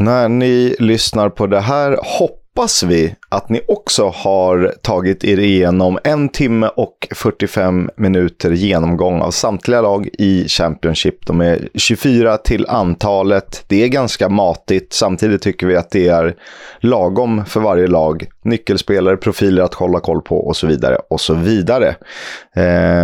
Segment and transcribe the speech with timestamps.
[0.00, 5.98] När ni lyssnar på det här hoppas vi att ni också har tagit er igenom
[6.04, 11.26] en timme och 45 minuter genomgång av samtliga lag i Championship.
[11.26, 13.64] De är 24 till antalet.
[13.68, 14.92] Det är ganska matigt.
[14.92, 16.36] Samtidigt tycker vi att det är
[16.80, 18.26] lagom för varje lag.
[18.42, 21.96] Nyckelspelare, profiler att hålla koll på och så vidare och så vidare.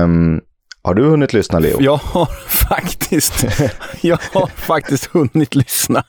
[0.03, 0.41] Um,
[0.85, 1.77] har du hunnit lyssna, Leo?
[1.81, 2.27] Jag har
[2.69, 3.47] faktiskt,
[4.01, 6.05] jag har faktiskt hunnit lyssna.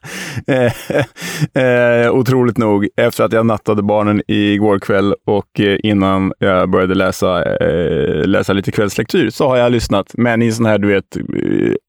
[0.47, 6.69] Eh, eh, otroligt nog, efter att jag nattade barnen igår kväll och eh, innan jag
[6.69, 10.11] började läsa, eh, läsa lite kvällslektyr så har jag lyssnat.
[10.13, 11.17] Men i en sån här, du vet,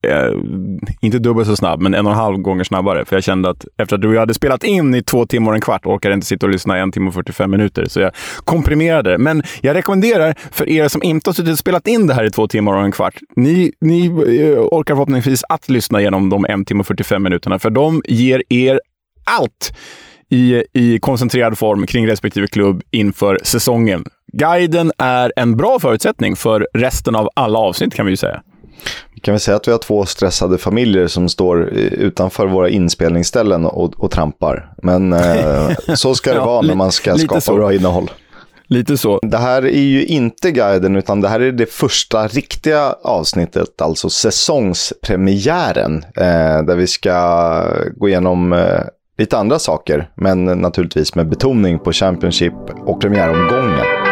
[0.07, 0.33] eh,
[1.01, 3.05] inte dubbelt så snabb, men en och en halv gånger snabbare.
[3.05, 5.61] För jag kände att efter att du hade spelat in i två timmar och en
[5.61, 7.85] kvart orkade jag inte sitta och lyssna en timme och 45 minuter.
[7.85, 8.11] Så jag
[8.43, 9.17] komprimerade det.
[9.17, 12.31] Men jag rekommenderar för er som inte har suttit och spelat in det här i
[12.31, 13.15] två timmar och en kvart.
[13.35, 17.69] Ni, ni eh, orkar förhoppningsvis att lyssna igenom de en timme och 45 minuterna, för
[17.69, 18.79] de ger er
[19.23, 19.73] allt
[20.29, 24.05] i, i koncentrerad form kring respektive klubb inför säsongen.
[24.33, 28.41] Guiden är en bra förutsättning för resten av alla avsnitt kan vi ju säga.
[29.21, 34.03] Kan vi säga att vi har två stressade familjer som står utanför våra inspelningsställen och,
[34.03, 34.73] och trampar.
[34.83, 37.55] Men eh, så ska det ja, vara när man ska skapa så.
[37.55, 38.11] bra innehåll.
[38.75, 39.19] Lite så.
[39.21, 44.09] Det här är ju inte guiden, utan det här är det första riktiga avsnittet, alltså
[44.09, 47.63] säsongspremiären, eh, där vi ska
[47.95, 48.81] gå igenom eh,
[49.17, 52.53] lite andra saker, men naturligtvis med betoning på Championship
[52.85, 54.04] och premiäromgången.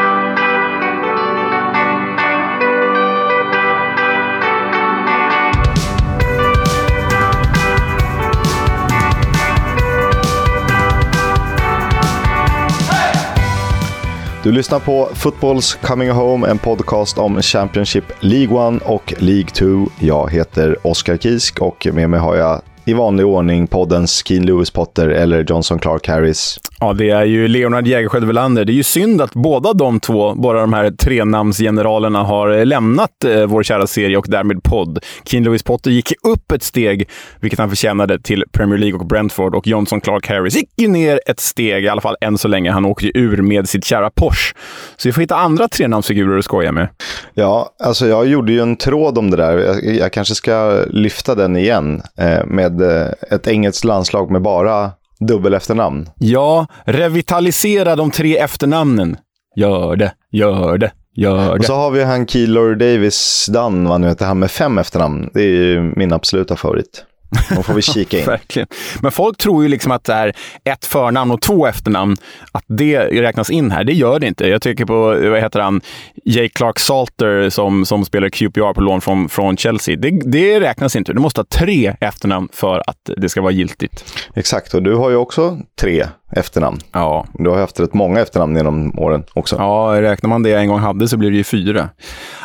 [14.44, 19.90] Du lyssnar på Footballs Coming Home, en podcast om Championship League 1 och League 2.
[20.00, 24.72] Jag heter Oskar Kisk och med mig har jag i vanlig ordning poddens Keen Lewis
[24.72, 26.60] Potter eller Johnson Clark Harris.
[26.80, 28.66] Ja, det är ju Leonard Jägerskiöld Welander.
[28.66, 33.46] Det är ju synd att båda de två, båda de här trenamnsgeneralerna, har lämnat eh,
[33.46, 35.00] vår kära serie och därmed podd.
[35.26, 37.10] Keen Lewis Potter gick upp ett steg,
[37.40, 41.20] vilket han förtjänade, till Premier League och Brentford och Johnson Clark Harris gick ju ner
[41.26, 42.72] ett steg, i alla fall än så länge.
[42.72, 44.56] Han åkte ju ur med sitt kära Porsche.
[44.98, 46.88] Så vi får hitta andra trenamnsfigurer att skoja med.
[47.34, 49.58] Ja, alltså jag gjorde ju en tråd om det där.
[49.58, 54.92] Jag, jag kanske ska lyfta den igen eh, med eh, ett engelskt landslag med bara
[55.20, 56.10] dubbel efternamn.
[56.20, 59.18] Ja, revitalisera de tre efternamnen.
[59.56, 61.60] Gör det, gör det, gör det.
[61.60, 65.30] Och så har vi han Keylor Davis Dunn, vad nu heter han, med fem efternamn.
[65.34, 67.06] Det är ju min absoluta favorit.
[67.56, 68.26] Då får vi kika in.
[68.26, 68.68] Verkligen.
[69.02, 70.34] Men folk tror ju liksom att det är
[70.64, 72.18] ett förnamn och två efternamn,
[72.52, 73.84] att det räknas in här.
[73.84, 74.48] Det gör det inte.
[74.48, 75.82] Jag tycker på, vad heter han,
[76.26, 79.96] Jay Clark Salter som, som spelar QPR på lån från, från Chelsea.
[79.96, 81.14] Det, det räknas inte.
[81.14, 84.06] Du måste ha tre efternamn för att det ska vara giltigt.
[84.36, 86.06] Exakt, och du har ju också tre
[86.36, 86.80] efternamn.
[86.92, 87.26] Ja.
[87.34, 89.56] Du har haft rätt många efternamn genom åren också.
[89.56, 91.90] Ja, räknar man det jag en gång hade så blir det ju fyra.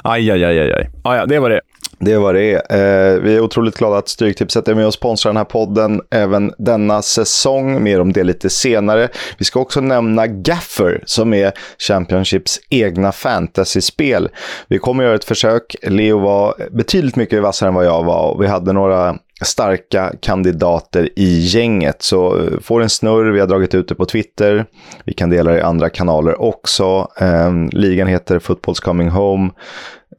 [0.03, 0.73] Aj, aj, aj, aj.
[0.73, 0.91] aj.
[1.05, 1.61] Ah, ja, det var det.
[2.01, 5.37] Det var det eh, Vi är otroligt glada att Stryktipset är med och sponsrar den
[5.37, 7.83] här podden även denna säsong.
[7.83, 9.09] Mer om det lite senare.
[9.39, 14.29] Vi ska också nämna Gaffer som är Championships egna fantasyspel.
[14.69, 15.77] Vi kommer göra ett försök.
[15.83, 21.09] Leo var betydligt mycket vassare än vad jag var och vi hade några starka kandidater
[21.17, 22.03] i gänget.
[22.03, 24.67] Så eh, får en snurr, vi har dragit ut det på Twitter.
[25.05, 27.09] Vi kan dela det i andra kanaler också.
[27.21, 29.51] Eh, ligan heter Football's Coming Home.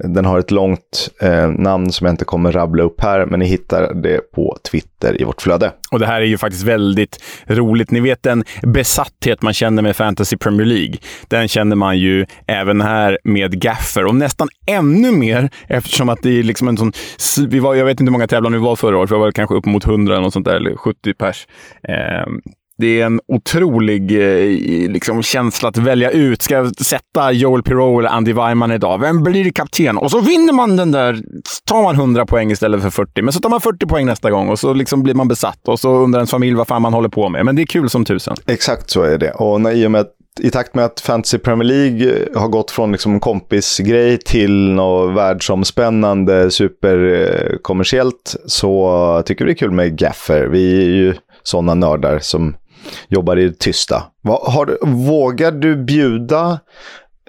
[0.03, 3.45] Den har ett långt eh, namn som jag inte kommer rabbla upp här, men ni
[3.45, 5.71] hittar det på Twitter i vårt flöde.
[5.91, 7.17] Och det här är ju faktiskt väldigt
[7.47, 7.91] roligt.
[7.91, 10.97] Ni vet den besatthet man känner med Fantasy Premier League.
[11.27, 16.39] Den känner man ju även här med Gaffer och nästan ännu mer eftersom att det
[16.39, 16.91] är liksom en sån...
[17.49, 19.55] Vi var, jag vet inte hur många tävlande vi var förra året, vi var kanske
[19.55, 21.47] upp mot 100 eller något sånt där, eller 70 pers.
[21.83, 22.25] Eh,
[22.79, 26.41] det är en otrolig eh, liksom, känsla att välja ut.
[26.41, 28.99] Ska jag sätta Joel Pirou eller Andy Weimann idag?
[28.99, 29.97] Vem blir kapten?
[29.97, 31.13] Och så vinner man den där.
[31.43, 33.21] Så tar man 100 poäng istället för 40.
[33.21, 35.67] Men så tar man 40 poäng nästa gång och så liksom blir man besatt.
[35.67, 37.45] Och så undrar ens familj vad fan man håller på med.
[37.45, 38.35] Men det är kul som tusen.
[38.47, 39.31] Exakt så är det.
[39.31, 40.05] Och när, i och med
[40.39, 44.71] i takt med att Fantasy Premier League eh, har gått från liksom en kompisgrej till
[44.71, 50.47] något världsomspännande, superkommersiellt, eh, så tycker vi det är kul med Gaffer.
[50.47, 52.55] Vi är ju sådana nördar som
[53.07, 54.03] jobbar i det tysta.
[54.23, 56.59] Har, vågar du bjuda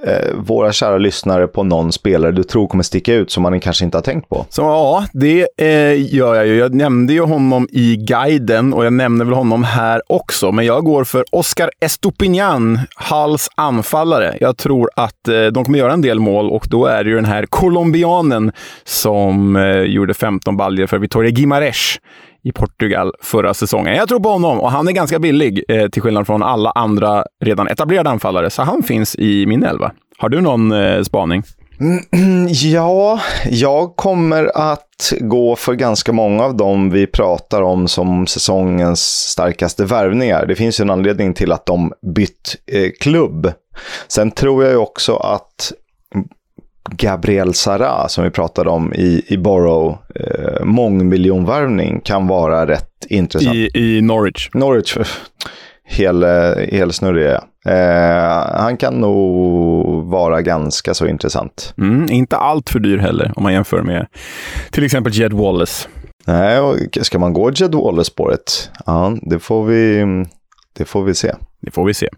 [0.07, 3.85] eh, våra kära lyssnare på någon spelare du tror kommer sticka ut som man kanske
[3.85, 4.47] inte har tänkt på?
[4.49, 6.57] Så ja, det eh, gör jag ju.
[6.57, 10.53] Jag nämnde ju honom i guiden och jag nämner väl honom här också.
[10.53, 14.37] Men jag går för Oscar Estopinan, Halls anfallare.
[14.41, 17.17] Jag tror att eh, de kommer göra en del mål och då är det ju
[17.17, 18.53] den här colombianen
[18.85, 21.97] som eh, gjorde 15 baljer för Victoria Gimares
[22.43, 23.97] i Portugal förra säsongen.
[23.97, 27.25] Jag tror på honom och han är ganska billig eh, till skillnad från alla andra
[27.45, 29.93] redan etablerade anfallare, så han finns i min elva.
[30.19, 31.43] Har du någon eh, spaning?
[31.81, 33.21] Mm, ja,
[33.51, 39.85] jag kommer att gå för ganska många av dem vi pratar om som säsongens starkaste
[39.85, 40.47] värvningar.
[40.47, 43.53] Det finns ju en anledning till att de bytt eh, klubb.
[44.09, 45.73] Sen tror jag ju också att
[46.91, 53.55] Gabriel Sara, som vi pratade om i, i Borough, eh, mångmiljonvärvning kan vara rätt intressant.
[53.55, 54.51] I, I Norwich.
[54.55, 54.97] Norwich,
[55.85, 56.25] hel,
[56.73, 61.75] helsnurrig är eh, Han kan nog vara ganska så intressant.
[61.79, 64.07] Mm, inte allt för dyr heller, om man jämför med
[64.71, 65.89] till exempel Jed Wallace.
[66.27, 68.71] Nej, ska man gå Jed Wallace-spåret?
[68.87, 70.05] Ja, det får vi,
[70.79, 71.35] det får vi se.
[71.63, 72.09] Det får vi se.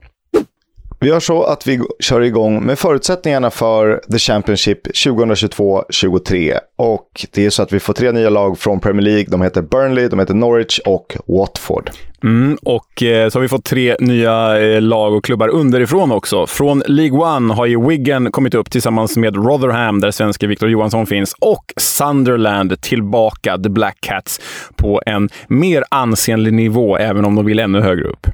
[1.02, 6.58] Vi gör så att vi kör igång med förutsättningarna för The Championship 2022-23.
[6.76, 9.26] Och det är så att vi får tre nya lag från Premier League.
[9.28, 11.90] De heter Burnley, de heter Norwich och Watford.
[12.24, 16.46] Mm, och eh, så har vi fått tre nya eh, lag och klubbar underifrån också.
[16.46, 21.06] Från League One har ju Wigan kommit upp tillsammans med Rotherham, där svenske Victor Johansson
[21.06, 24.40] finns, och Sunderland tillbaka, The Black Cats,
[24.76, 28.26] på en mer ansenlig nivå, även om de vill ännu högre upp.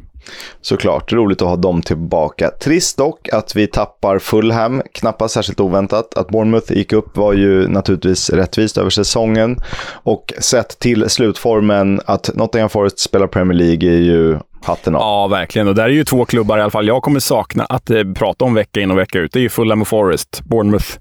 [0.61, 2.51] Såklart, roligt att ha dem tillbaka.
[2.61, 6.19] Trist dock att vi tappar Fulham, knappast särskilt oväntat.
[6.19, 9.57] Att Bournemouth gick upp var ju naturligtvis rättvist över säsongen.
[9.93, 15.01] Och sett till slutformen, att Nottingham Forest spelar Premier League är ju hatten av.
[15.01, 15.69] Ja, verkligen.
[15.69, 18.45] Och där är ju två klubbar i alla fall jag kommer sakna att eh, prata
[18.45, 19.33] om vecka in och vecka ut.
[19.33, 20.41] Det är ju Fulham och Forest.
[20.45, 20.99] Bournemouth,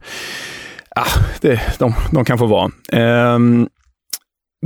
[0.95, 2.71] ah, det, de, de kan få vara.
[3.35, 3.69] Um,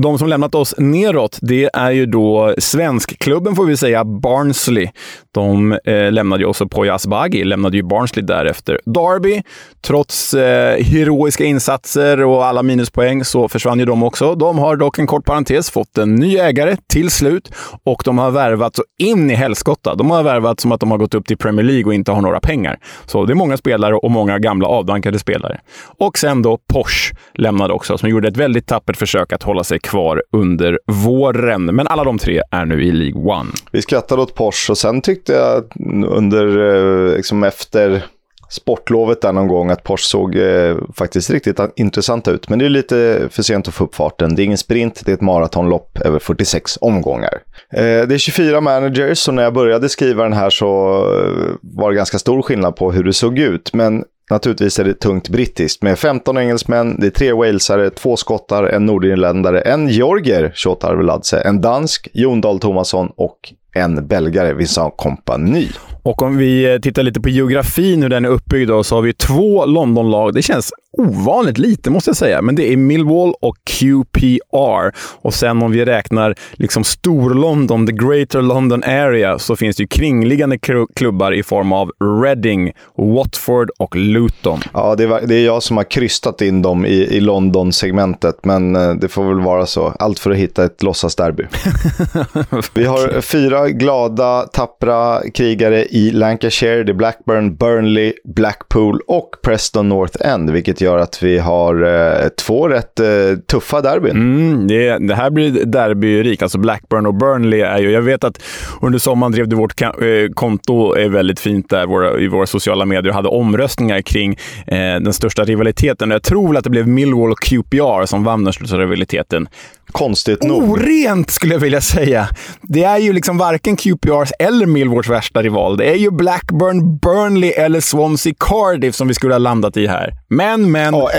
[0.02, 4.90] de som lämnat oss neråt, det är ju då svenskklubben får vi säga, Barnsley.
[5.34, 8.80] De eh, lämnade ju också Poya Asbaghi, lämnade ju Barnsley därefter.
[8.86, 9.42] Derby,
[9.82, 14.36] trots eh, heroiska insatser och alla minuspoäng så försvann ju de också.
[14.36, 17.52] De har dock en kort parentes fått en ny ägare till slut
[17.84, 19.96] och de har värvat så in i helskotta.
[19.96, 22.22] De har värvat som att de har gått upp till Premier League och inte har
[22.22, 22.80] några pengar.
[23.06, 25.60] Så det är många spelare och många gamla avdankade spelare.
[25.98, 29.80] Och sen då Porsche lämnade också, som gjorde ett väldigt tappert försök att hålla sig
[29.80, 31.66] kvar under våren.
[31.66, 33.50] Men alla de tre är nu i League One.
[33.72, 35.64] Vi skrattade åt Porsche och sen tyckte Tyckte jag
[36.08, 38.06] under, eh, liksom efter
[38.50, 42.50] sportlovet där någon gång att Porsche såg eh, faktiskt riktigt intressant ut.
[42.50, 44.36] Men det är lite för sent att få upp farten.
[44.36, 47.34] Det är ingen sprint, det är ett maratonlopp över 46 omgångar.
[47.74, 51.90] Eh, det är 24 managers och när jag började skriva den här så eh, var
[51.90, 53.74] det ganska stor skillnad på hur det såg ut.
[53.74, 58.64] Men Naturligtvis är det tungt brittiskt med 15 engelsmän, det är tre walesare, två skottar,
[58.64, 64.94] en nordirländare, en georgier, Shota Arveladze, en dansk, Jon Dahl Tomasson och en belgare, Vincent
[64.98, 65.68] Kompany.
[66.04, 69.02] Och om vi eh, tittar lite på geografin, hur den är uppbyggd, då, så har
[69.02, 70.34] vi två Londonlag.
[70.34, 74.96] Det känns ovanligt lite måste jag säga, men det är Millwall och QPR.
[75.22, 79.88] Och sen om vi räknar liksom Stor-London, the Greater London Area, så finns det ju
[79.88, 80.58] kringliggande
[80.96, 81.92] klubbar i form av
[82.24, 84.60] Reading, Watford och Luton.
[84.74, 88.76] Ja, det, var, det är jag som har krystat in dem i, i London-segmentet, men
[88.76, 89.94] eh, det får väl vara så.
[90.00, 91.44] Allt för att hitta ett låtsasderby.
[92.74, 96.84] vi har fyra glada, tappra krigare i Lancashire.
[96.84, 102.28] Det är Blackburn, Burnley, Blackpool och Preston North End, vilket gör att vi har eh,
[102.28, 103.06] två rätt eh,
[103.48, 104.12] tuffa derbyn.
[104.12, 106.42] Mm, det, det, här blir derbyrik.
[106.42, 107.92] Alltså Blackburn och Burnley är ju...
[107.92, 108.44] Jag vet att
[108.82, 109.88] under sommaren drev du vårt eh,
[110.34, 114.32] konto är väldigt fint där våra, i våra sociala medier och hade omröstningar kring
[114.68, 116.12] eh, den största rivaliteten.
[116.12, 119.48] Jag tror väl att det blev Millwall och QPR som vann den största rivaliteten.
[119.92, 120.70] Konstigt nog.
[120.70, 122.28] Orent skulle jag vilja säga.
[122.62, 125.78] Det är ju liksom varken QPRs eller Millwalls värsta rival.
[125.78, 130.14] Det är ju Blackburn, Burnley eller Swansea Cardiff som vi skulle ha landat i här.
[130.28, 130.94] Men, men...
[130.94, 131.10] Ja,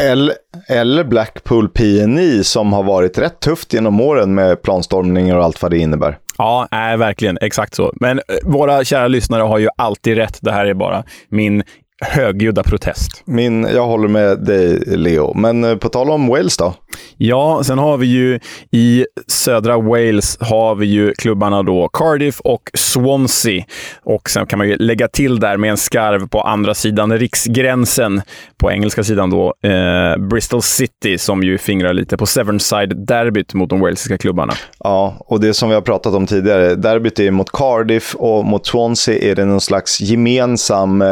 [0.68, 5.70] eller, Blackpool PNI som har varit rätt tufft genom åren med planstormningar och allt vad
[5.70, 6.18] det innebär.
[6.38, 7.38] Ja, nej, verkligen.
[7.40, 7.92] Exakt så.
[8.00, 10.38] Men eh, våra kära lyssnare har ju alltid rätt.
[10.40, 11.62] Det här är bara min
[12.02, 13.22] högljudda protest.
[13.24, 15.34] Min, jag håller med dig, Leo.
[15.34, 16.74] Men eh, på tal om Wales då?
[17.16, 18.40] Ja, sen har vi ju
[18.70, 23.64] i södra Wales har vi ju klubbarna då Cardiff och Swansea.
[24.02, 28.22] Och sen kan man ju lägga till där med en skarv på andra sidan riksgränsen,
[28.56, 33.80] på engelska sidan då, eh, Bristol City som ju fingrar lite på Severnside-derbyt mot de
[33.80, 34.52] walesiska klubbarna.
[34.78, 38.66] Ja, och det som vi har pratat om tidigare, derbyt är mot Cardiff och mot
[38.66, 41.08] Swansea är det någon slags gemensam, eh,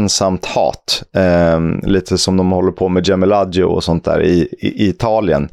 [0.00, 1.02] gemensamt hat.
[1.14, 5.48] Eh, lite som de håller på med Gemilaggio och sånt där i, i, i Italien.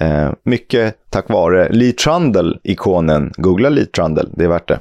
[0.00, 3.32] Eh, mycket tack vare Lee Trundle, ikonen.
[3.36, 4.78] Googla Lee Trundle, det är värt det.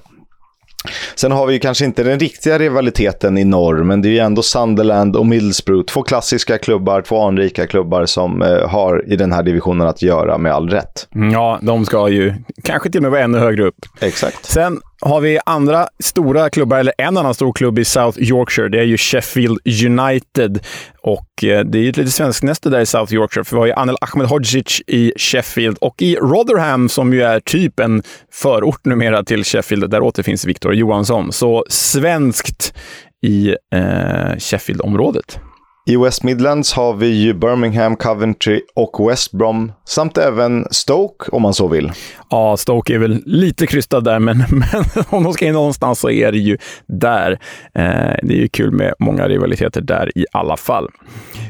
[1.16, 4.20] Sen har vi ju kanske inte den riktiga rivaliteten i norr, men det är ju
[4.20, 5.86] ändå Sunderland och Middlesbrough.
[5.86, 10.38] Två klassiska klubbar, två anrika klubbar som eh, har i den här divisionen att göra
[10.38, 11.08] med all rätt.
[11.16, 13.76] Mm, ja, de ska ju kanske till och med vara ännu högre upp.
[14.00, 14.46] Exakt.
[14.46, 18.70] Sen har vi andra stora klubbar, eller en annan stor klubb i South Yorkshire.
[18.70, 20.60] Det är ju Sheffield United.
[21.02, 23.68] Och eh, det är ju ett litet svensknäste där i South Yorkshire, för vi har
[23.68, 29.24] ju Anel Ahmedhodzic i Sheffield och i Rotherham, som ju är typ en förort numera
[29.24, 31.32] till Sheffield, där återfinns Victor Johansson.
[31.32, 32.74] Så svenskt
[33.22, 35.40] i eh, Sheffield-området.
[35.86, 41.42] I West Midlands har vi ju Birmingham, Coventry och West Brom samt även Stoke om
[41.42, 41.92] man så vill.
[42.30, 46.10] Ja, Stoke är väl lite krystad där, men, men om de ska in någonstans så
[46.10, 46.58] är det ju
[46.88, 47.32] där.
[47.76, 50.90] Eh, det är ju kul med många rivaliteter där i alla fall.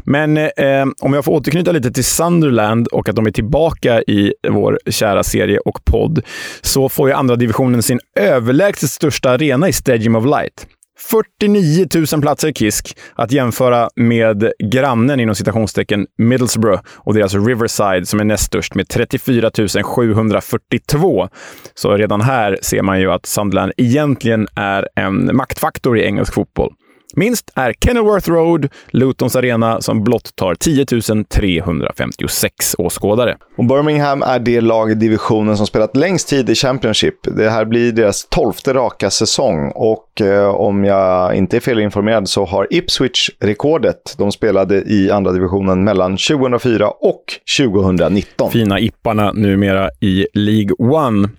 [0.03, 4.33] Men eh, om jag får återknyta lite till Sunderland och att de är tillbaka i
[4.49, 6.21] vår kära serie och podd,
[6.61, 10.67] så får ju andra divisionen sin överlägset största arena i Stadium of Light.
[11.09, 18.05] 49 000 platser i Kisk, att jämföra med grannen inom citationstecken Middlesbrough och deras Riverside
[18.05, 19.51] som är näst störst med 34
[19.83, 21.29] 742.
[21.73, 26.73] Så redan här ser man ju att Sunderland egentligen är en maktfaktor i engelsk fotboll.
[27.15, 30.85] Minst är Kenilworth Road, Lutons arena, som blott tar 10
[31.29, 33.37] 356 åskådare.
[33.57, 37.15] Och Birmingham är det lag i divisionen som spelat längst tid i Championship.
[37.23, 42.45] Det här blir deras tolfte raka säsong och eh, om jag inte är felinformerad så
[42.45, 44.15] har Ipswich rekordet.
[44.17, 47.23] De spelade i andra divisionen mellan 2004 och
[47.57, 48.51] 2019.
[48.51, 51.29] Fina Ipparna numera i League One.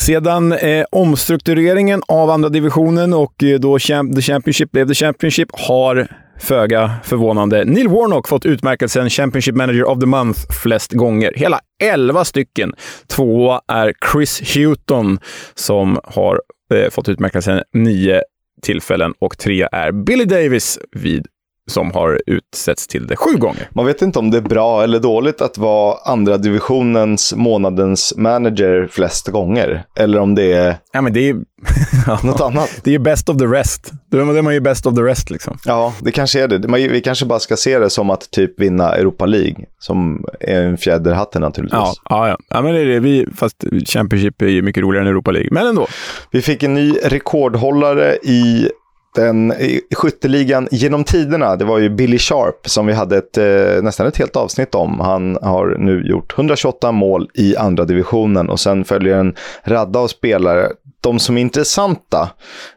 [0.00, 5.48] Sedan eh, omstruktureringen av andra divisionen och eh, då champ The Championship blev The Championship
[5.52, 6.08] har
[6.40, 11.32] föga förvånande Neil Warnock fått utmärkelsen Championship Manager of the Month flest gånger.
[11.36, 12.74] Hela 11 stycken.
[13.06, 15.18] Tvåa är Chris Hewton
[15.54, 16.40] som har
[16.74, 18.22] eh, fått utmärkelsen nio
[18.62, 21.26] tillfällen och tre är Billy Davis vid
[21.70, 23.68] som har utsetts till det sju gånger.
[23.74, 28.88] Man vet inte om det är bra eller dåligt att vara andra divisionens månadens manager
[28.92, 29.84] flest gånger.
[29.96, 31.36] Eller om det är, ja, men det är
[32.26, 32.80] något annat.
[32.84, 33.92] Det är best of the rest.
[34.10, 35.30] Då är man ju best of the rest.
[35.30, 35.58] Liksom.
[35.64, 36.88] Ja, det kanske är det.
[36.88, 40.78] Vi kanske bara ska se det som att typ vinna Europa League, som är en
[40.78, 41.80] fjäder i hatten naturligtvis.
[41.80, 42.36] Ja, ja, ja.
[42.48, 43.00] ja men det är det.
[43.00, 45.86] Vi, fast Championship är ju mycket roligare än Europa League, men ändå.
[46.30, 48.70] Vi fick en ny rekordhållare i
[49.14, 49.54] den
[49.94, 54.16] skytteligan genom tiderna, det var ju Billy Sharp som vi hade ett, eh, nästan ett
[54.16, 55.00] helt avsnitt om.
[55.00, 60.08] Han har nu gjort 128 mål i andra divisionen och sen följer en radda av
[60.08, 60.68] spelare.
[61.00, 62.30] De som är intressanta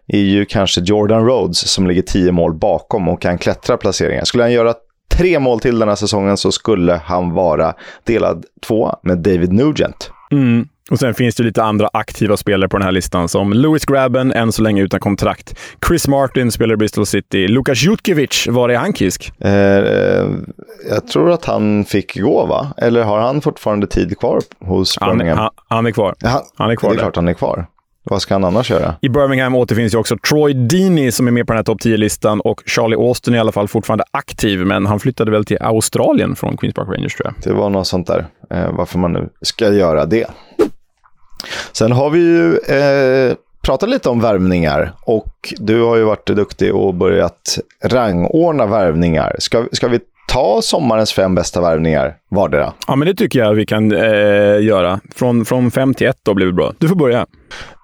[0.08, 4.24] är ju kanske Jordan Rhodes som ligger 10 mål bakom och kan klättra placeringar.
[4.24, 4.74] Skulle han göra
[5.18, 7.74] tre mål till den här säsongen så skulle han vara
[8.04, 10.12] delad tvåa med David Nugent.
[10.32, 10.68] Mm.
[10.92, 14.32] Och sen finns det lite andra aktiva spelare på den här listan, som Louis Grabben,
[14.32, 15.60] än så länge utan kontrakt.
[15.88, 17.48] Chris Martin spelar i Bristol City.
[17.48, 19.32] Lukas Jutkiewicz, var är han Kisk?
[19.40, 19.52] Eh,
[20.90, 22.68] jag tror att han fick gå, va?
[22.78, 25.38] Eller har han fortfarande tid kvar hos Birmingham?
[25.38, 26.16] Han, han, han är kvar.
[26.20, 27.04] Ja, han är kvar det är där.
[27.04, 27.66] klart han är kvar.
[28.06, 28.96] Vad ska han annars göra?
[29.02, 32.42] I Birmingham återfinns ju också Troy Deeney som är med på den här topp 10-listan
[32.42, 36.36] och Charlie Austin är i alla fall fortfarande aktiv, men han flyttade väl till Australien
[36.36, 37.54] från Queens Park Rangers tror jag.
[37.54, 40.25] Det var något sånt där, eh, varför man nu ska göra det.
[41.72, 46.76] Sen har vi ju eh, pratat lite om värvningar och du har ju varit duktig
[46.76, 49.36] och börjat rangordna värvningar.
[49.40, 52.74] Ska, ska vi ta sommarens fem bästa värvningar vardera?
[52.88, 55.00] Ja, men det tycker jag vi kan eh, göra.
[55.16, 56.74] Från, från fem till ett då blir det bra.
[56.78, 57.26] Du får börja.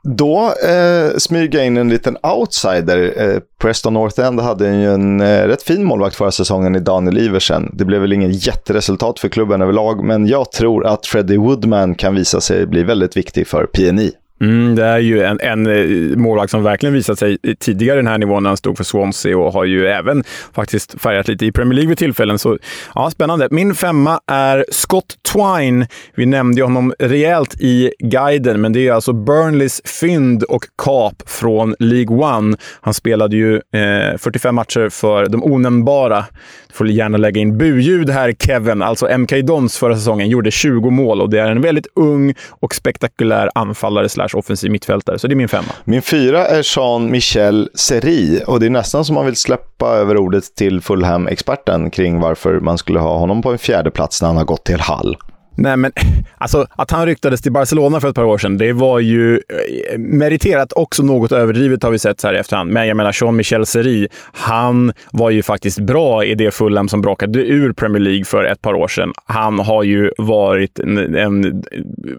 [0.03, 1.18] Då eh,
[1.58, 3.13] jag in en liten outsider.
[3.18, 7.18] Eh, Preston North End hade ju en eh, rätt fin målvakt förra säsongen i Daniel
[7.18, 7.72] Iversen.
[7.74, 12.15] Det blev väl ingen jätteresultat för klubben överlag, men jag tror att Freddie Woodman kan
[12.15, 14.12] visa sig bli väldigt viktig för PNI.
[14.41, 18.08] Mm, det är ju en, en eh, målvakt som verkligen visat sig tidigare i den
[18.08, 21.51] här nivån när han stod för Swansea och har ju även faktiskt färgat lite i
[21.51, 22.39] Premier League vid tillfällen.
[22.39, 22.58] Så
[22.96, 23.48] ja, spännande.
[23.51, 25.88] Min femma är Scott Twine.
[26.15, 31.24] Vi nämnde ju honom rejält i guiden, men det är alltså Burnleys fynd och kap
[31.25, 32.58] från League One.
[32.81, 36.25] Han spelade ju eh, 45 matcher för de onämnbara.
[36.79, 38.81] Får gärna lägga in buljud här, Kevin.
[38.81, 42.75] Alltså MK Dons förra säsongen gjorde 20 mål och det är en väldigt ung och
[42.75, 45.19] spektakulär anfallare slash offensiv mittfältare.
[45.19, 45.67] Så det är min femma.
[45.83, 50.55] Min fyra är Jean-Michel Seri och det är nästan som man vill släppa över ordet
[50.55, 54.45] till Fulham-experten kring varför man skulle ha honom på en fjärde plats när han har
[54.45, 55.17] gått till Hall.
[55.60, 55.92] Nej, men
[56.38, 59.98] alltså att han ryktades till Barcelona för ett par år sedan, det var ju eh,
[59.98, 62.72] meriterat också något överdrivet har vi sett så här i efterhand.
[62.72, 67.39] Men jag menar, Jean-Michel Seri, han var ju faktiskt bra i det Fulham som brakade
[67.39, 69.13] ur Premier League för ett par år sedan.
[69.25, 71.63] Han har ju varit en, en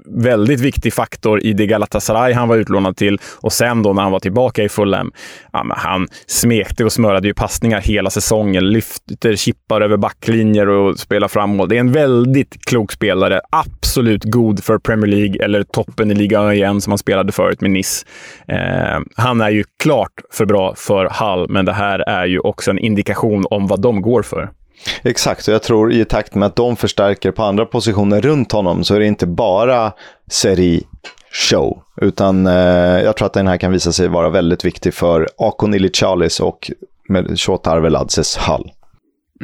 [0.07, 4.13] väldigt viktig faktor i det Galatasaray han var utlånad till och sen då när han
[4.13, 5.13] var tillbaka i Fulham,
[5.53, 11.29] ja, han smekte och smörade ju passningar hela säsongen, lyfter chippar över backlinjer och spelar
[11.29, 11.69] framåt.
[11.69, 13.30] Det är en väldigt klok spelare.
[13.51, 17.71] Absolut god för Premier League eller toppen i ligan igen som han spelade förut med
[17.71, 18.07] Nice.
[18.49, 22.71] Eh, han är ju klart för bra för Hall, men det här är ju också
[22.71, 24.51] en indikation om vad de går för.
[25.03, 28.85] Exakt, och jag tror i takt med att de förstärker på andra positioner runt honom
[28.85, 29.93] så är det inte bara
[30.31, 30.83] Seri
[31.33, 32.55] show, utan eh,
[33.03, 36.71] jag tror att den här kan visa sig vara väldigt viktig för Akon Ilicalis och
[37.09, 37.71] med Shota
[38.39, 38.71] Hall.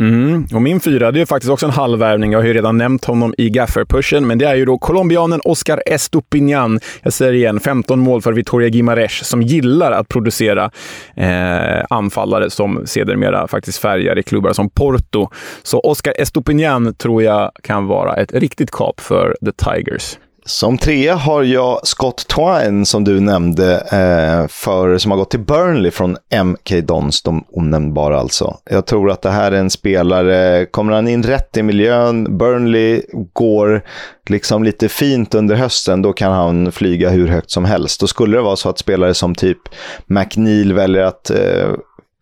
[0.00, 0.46] Mm.
[0.54, 2.32] Och min fyra, det är faktiskt också en halvvärvning.
[2.32, 5.82] Jag har ju redan nämnt honom i gaffer-pushen, men det är ju då colombianen Oscar
[5.86, 6.80] Estupinan.
[7.02, 10.70] Jag säger igen, 15 mål för Victoria Gimares som gillar att producera
[11.16, 15.28] eh, anfallare som sedermera faktiskt färgar i klubbar som Porto.
[15.62, 20.16] Så Oscar Estupinan tror jag kan vara ett riktigt kap för The Tigers.
[20.46, 25.40] Som trea har jag Scott Twine som du nämnde, eh, för, som har gått till
[25.40, 28.58] Burnley från MK Dons, de onämnbara alltså.
[28.70, 33.02] Jag tror att det här är en spelare, kommer han in rätt i miljön, Burnley
[33.32, 33.82] går
[34.28, 38.00] liksom lite fint under hösten, då kan han flyga hur högt som helst.
[38.00, 39.58] Då skulle det vara så att spelare som typ
[40.06, 41.72] McNeil väljer att eh,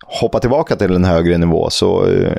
[0.06, 2.32] hoppa tillbaka till en högre nivå så eh,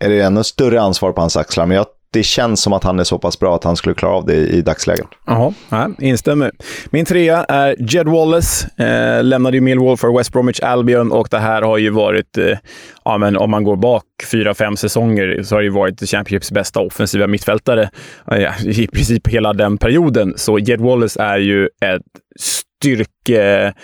[0.00, 1.66] är det ännu större ansvar på hans axlar.
[1.66, 4.14] Men jag det känns som att han är så pass bra att han skulle klara
[4.14, 5.06] av det i, dagsläget.
[5.26, 6.50] Ja, instämmer.
[6.90, 8.68] Min trea är Jed Wallace.
[8.84, 12.58] Eh, lämnade ju Millwall för West Bromwich Albion och det här har ju varit, eh,
[13.04, 16.50] ja, men om man går bak fyra, fem säsonger så har det ju varit Championships
[16.50, 17.90] bästa offensiva mittfältare
[18.32, 20.34] eh, i princip hela den perioden.
[20.36, 22.02] Så Jed Wallace är ju ett
[22.40, 23.74] styrke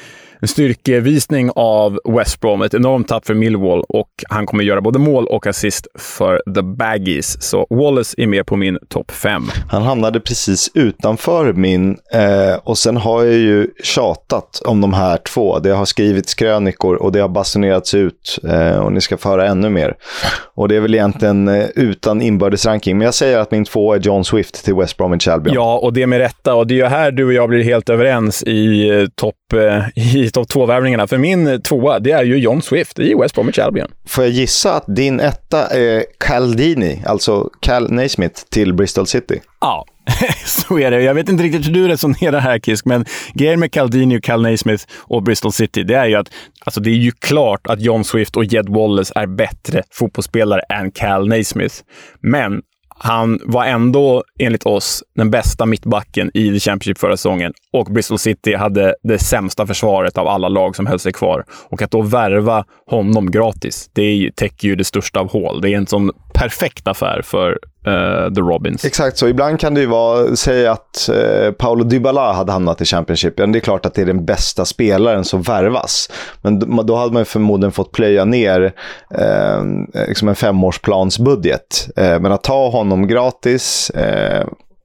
[0.41, 2.63] en styrkevisning av West Brom.
[2.63, 6.63] Ett enormt tapp för Millwall och han kommer göra både mål och assist för The
[6.63, 7.43] Baggies.
[7.43, 9.43] Så Wallace är med på min topp fem.
[9.71, 15.17] Han hamnade precis utanför min eh, och sen har jag ju tjatat om de här
[15.17, 15.59] två.
[15.59, 19.47] Det har skrivits krönikor och det har basunerats ut eh, och ni ska få höra
[19.47, 19.95] ännu mer.
[20.55, 22.99] Och det är väl egentligen eh, utan inbördes ranking.
[22.99, 25.55] Men jag säger att min två är John Swift till West Bromwich Albion.
[25.55, 26.55] Ja, och det med rätta.
[26.55, 29.35] Och det är ju här du och jag blir helt överens i eh, topp
[29.95, 31.07] i topp två-värvningarna.
[31.07, 33.89] För min tvåa, det är ju John Swift i West Bromwich Albion.
[34.07, 39.41] Får jag gissa att din etta är Caldini, alltså Cal Naismith till Bristol City?
[39.61, 39.87] Ja,
[40.45, 41.03] så är det.
[41.03, 44.85] Jag vet inte riktigt hur du resonerar här, Kisk, men grejen med Caldini, Cal Naismith
[44.99, 46.33] och Bristol City, det är ju att
[46.65, 50.91] alltså, det är ju klart att John Swift och Jed Wallace är bättre fotbollsspelare än
[50.91, 51.75] Cal Naismith.
[52.21, 52.63] Men
[52.99, 58.19] han var ändå, enligt oss, den bästa mittbacken i The Championship förra säsongen och Bristol
[58.19, 61.45] City hade det sämsta försvaret av alla lag som höll sig kvar.
[61.49, 65.61] Och att då värva honom gratis, det täcker ju det största av hål.
[65.61, 67.51] Det är en sån perfekt affär för
[67.87, 68.85] uh, The Robins.
[68.85, 69.29] Exakt så.
[69.29, 73.35] Ibland kan det ju vara, säg att uh, Paolo Dybala hade hamnat i Championship.
[73.37, 76.11] Ja, det är klart att det är den bästa spelaren som värvas.
[76.43, 78.73] Men då hade man förmodligen fått plöja ner
[79.21, 79.63] uh,
[80.09, 81.89] liksom en femårsplansbudget.
[82.01, 83.93] Uh, men att ta honom gratis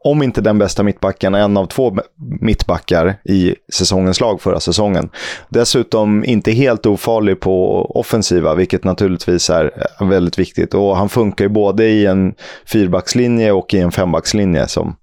[0.04, 1.98] om inte den bästa mittbacken, en av två
[2.42, 5.10] mittbackar i säsongens lag förra säsongen.
[5.50, 10.74] Dessutom inte helt ofarlig på offensiva, vilket naturligtvis är eh, väldigt viktigt.
[10.74, 12.34] Och han funkar ju både i en
[12.66, 14.96] fyrbackslinje och i en fembackslinje som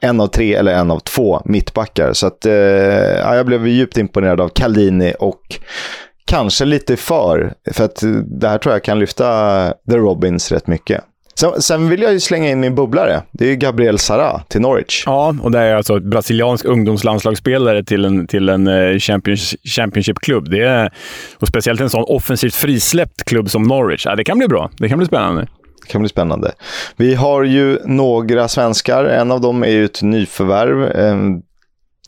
[0.00, 2.12] en av tre eller en av två mittbackar.
[2.12, 2.52] Så att, eh,
[3.34, 5.40] jag blev djupt imponerad av Caldini och
[6.24, 8.02] kanske lite för, för att
[8.40, 9.24] det här tror jag kan lyfta
[9.90, 11.04] The Robins rätt mycket.
[11.34, 13.22] Sen, sen, vill jag ju slänga in min bubblare.
[13.32, 15.02] Det är ju Gabriel Sara till Norwich.
[15.06, 18.98] Ja, och det är alltså ett brasiliansk ungdomslandslagsspelare till en, till en eh,
[19.64, 20.50] Championship-klubb.
[20.50, 20.92] Det är,
[21.38, 24.06] och speciellt en sån offensivt frisläppt klubb som Norwich.
[24.06, 24.70] Ja, det kan bli bra.
[24.78, 25.46] Det kan bli spännande.
[25.82, 26.52] Det kan bli spännande.
[26.96, 29.04] Vi har ju några svenskar.
[29.04, 30.92] En av dem är ju ett nyförvärv.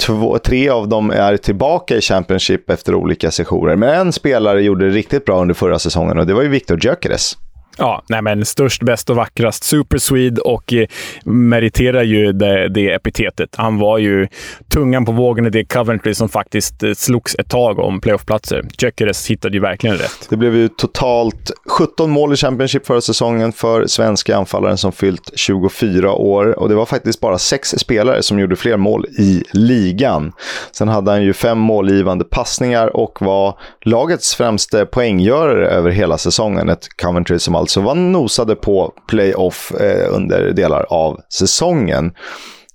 [0.00, 3.76] Två, tre av dem är tillbaka i Championship efter olika sessioner.
[3.76, 6.84] Men en spelare gjorde det riktigt bra under förra säsongen och det var ju Viktor
[6.84, 7.36] Gyökeres.
[7.78, 9.64] Ja, nej men störst, bäst och vackrast.
[9.64, 10.86] Super Swede och eh,
[11.24, 13.48] meriterar ju det, det, epitetet.
[13.56, 14.28] Han var ju
[14.74, 18.64] tungan på vågen i det Coventry som faktiskt eh, slogs ett tag om playoffplatser.
[18.78, 20.26] Gyökeres hittade ju verkligen rätt.
[20.30, 25.30] Det blev ju totalt 17 mål i Championship förra säsongen för svenska anfallaren som fyllt
[25.34, 26.58] 24 år.
[26.58, 30.32] Och det var faktiskt bara sex spelare som gjorde fler mål i ligan.
[30.72, 36.68] Sen hade han ju fem målgivande passningar och var lagets främste poänggörare över hela säsongen.
[36.68, 42.12] Ett Coventry som alltså var nosade på playoff eh, under delar av säsongen.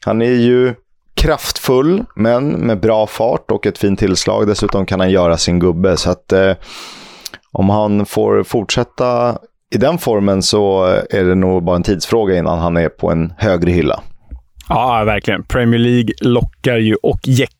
[0.05, 0.73] Han är ju
[1.15, 4.47] kraftfull, men med bra fart och ett fint tillslag.
[4.47, 5.97] Dessutom kan han göra sin gubbe.
[5.97, 6.53] Så att eh,
[7.51, 9.37] om han får fortsätta
[9.75, 13.33] i den formen så är det nog bara en tidsfråga innan han är på en
[13.37, 13.99] högre hylla.
[14.69, 15.43] Ja, verkligen.
[15.43, 17.58] Premier League lockar ju och jäckar.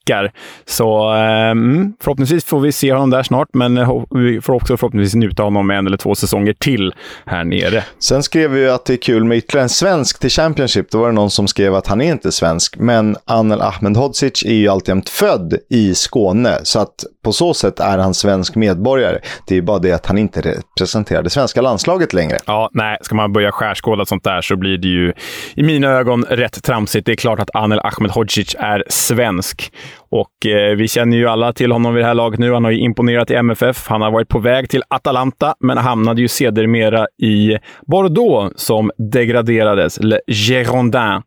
[0.65, 1.55] Så eh,
[2.01, 5.47] förhoppningsvis får vi se honom där snart, men eh, vi får också förhoppningsvis njuta av
[5.47, 6.93] honom en eller två säsonger till
[7.25, 7.83] här nere.
[7.99, 10.91] Sen skrev vi att det är kul med ytterligare en svensk till Championship.
[10.91, 14.53] Då var det någon som skrev att han är inte svensk, men Anel Ahmedhodzic är
[14.53, 19.19] ju alltjämt född i Skåne, så att på så sätt är han svensk medborgare.
[19.47, 22.37] Det är ju bara det att han inte representerar det svenska landslaget längre.
[22.45, 25.13] Ja, nej, ska man börja skärskåda sånt där så blir det ju
[25.55, 27.05] i mina ögon rätt tramsigt.
[27.05, 29.71] Det är klart att Anel Ahmedhodzic är svensk
[30.11, 32.53] och eh, vi känner ju alla till honom vid det här laget nu.
[32.53, 33.87] Han har ju imponerat i MFF.
[33.87, 39.99] Han har varit på väg till Atalanta, men hamnade ju sedermera i Bordeaux som degraderades,
[40.01, 41.21] Le Girondin.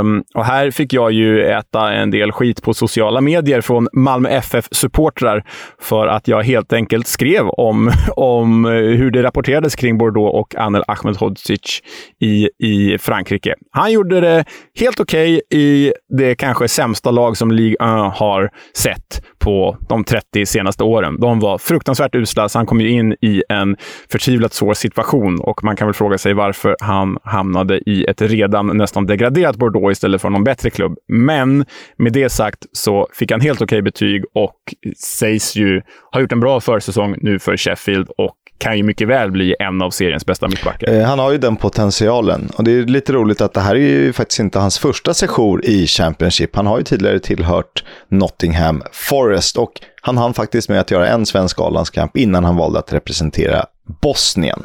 [0.00, 4.28] Um, och här fick jag ju äta en del skit på sociala medier från Malmö
[4.28, 5.44] FF-supportrar
[5.80, 10.54] för att jag helt enkelt skrev om, om eh, hur det rapporterades kring Bordeaux och
[10.54, 11.82] Anel Ahmedhodzic
[12.20, 13.54] i, i Frankrike.
[13.70, 14.44] Han gjorde det
[14.78, 20.04] helt okej okay i det kanske sämsta lag som Ligue 1 har sett på de
[20.04, 21.20] 30 senaste åren.
[21.20, 23.76] De var fruktansvärt usla, så han kom ju in i en
[24.12, 28.76] förtvivlat svår situation och man kan väl fråga sig varför han hamnade i ett redan
[28.76, 30.98] nästan degraderat Bordeaux istället för någon bättre klubb.
[31.08, 31.64] Men
[31.96, 34.56] med det sagt så fick han helt okej okay betyg och
[34.96, 39.30] sägs ju ha gjort en bra försäsong nu för Sheffield och kan ju mycket väl
[39.30, 40.92] bli en av seriens bästa mittbackar.
[40.92, 42.50] Eh, han har ju den potentialen.
[42.56, 45.60] Och det är lite roligt att det här är ju faktiskt inte hans första session
[45.64, 46.56] i Championship.
[46.56, 51.26] Han har ju tidigare tillhört Nottingham Forest och han hann faktiskt med att göra en
[51.26, 53.66] svensk A-landskamp innan han valde att representera
[54.02, 54.62] Bosnien.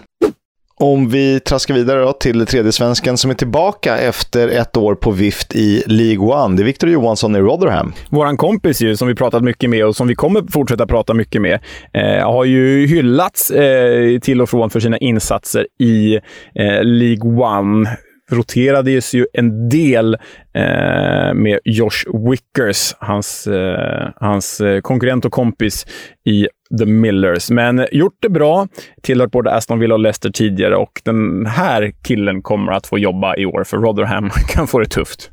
[0.80, 5.12] Om vi traskar vidare då till tredje svensken som är tillbaka efter ett år på
[5.12, 6.58] vift i League One.
[6.58, 7.94] Det är Victor Johansson i Rotherham.
[8.10, 11.42] Vår kompis ju, som vi pratat mycket med och som vi kommer fortsätta prata mycket
[11.42, 11.60] med,
[11.94, 16.16] eh, har ju hyllats eh, till och från för sina insatser i
[16.56, 17.98] eh, League One
[18.32, 20.14] roterades ju en del
[20.54, 25.86] eh, med Josh Wickers, hans, eh, hans eh, konkurrent och kompis
[26.26, 26.48] i
[26.80, 27.50] The Millers.
[27.50, 28.68] Men gjort det bra.
[29.02, 33.36] Tillhört både Aston Villa och Leicester tidigare och den här killen kommer att få jobba
[33.36, 35.32] i år för Rotherham kan få det tufft.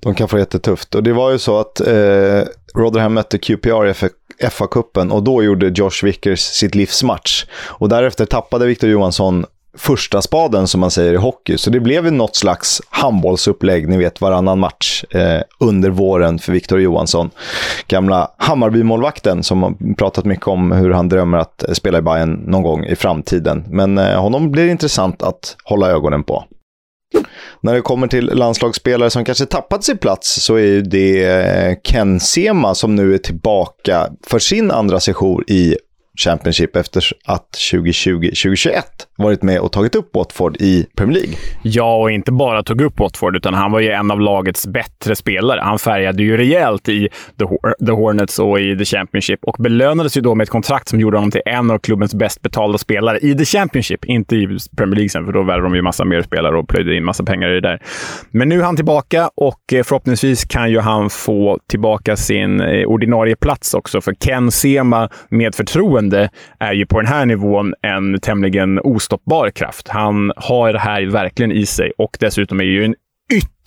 [0.00, 0.94] De kan få det jättetufft.
[0.94, 2.42] Och det var ju så att eh,
[2.74, 3.92] Rotherham mötte QPR i
[4.48, 7.44] FA-cupen och då gjorde Josh Vickers sitt livsmatch.
[7.68, 9.44] Och därefter tappade Victor Johansson
[9.78, 11.58] första spaden som man säger i hockey.
[11.58, 16.52] Så det blev ju något slags handbollsupplägg, ni vet varannan match eh, under våren för
[16.52, 17.30] Victor Johansson.
[17.86, 22.62] Gamla Hammarby-målvakten som har pratat mycket om hur han drömmer att spela i Bayern någon
[22.62, 23.64] gång i framtiden.
[23.68, 26.44] Men eh, honom blir det intressant att hålla ögonen på.
[27.60, 32.20] När det kommer till landslagsspelare som kanske tappat sin plats så är det eh, Ken
[32.20, 35.76] Sema som nu är tillbaka för sin andra session i
[36.18, 38.72] Championship efter att 2020-2021
[39.16, 41.34] varit med och tagit upp Watford i Premier League.
[41.62, 45.16] Ja, och inte bara tog upp Watford, utan han var ju en av lagets bättre
[45.16, 45.60] spelare.
[45.60, 47.44] Han färgade ju rejält i The,
[47.86, 51.16] The Hornets och i The Championship och belönades ju då med ett kontrakt som gjorde
[51.16, 54.04] honom till en av klubbens bäst betalda spelare i The Championship.
[54.04, 56.96] Inte i Premier League sen, för då värvade de ju massa mer spelare och plöjde
[56.96, 57.82] in massa pengar i det där.
[58.30, 62.86] Men nu är han tillbaka och eh, förhoppningsvis kan ju han få tillbaka sin eh,
[62.86, 66.07] ordinarie plats också, för Ken Sema med förtroende
[66.58, 69.88] är ju på den här nivån en tämligen ostoppbar kraft.
[69.88, 72.94] Han har det här verkligen i sig och dessutom är ju en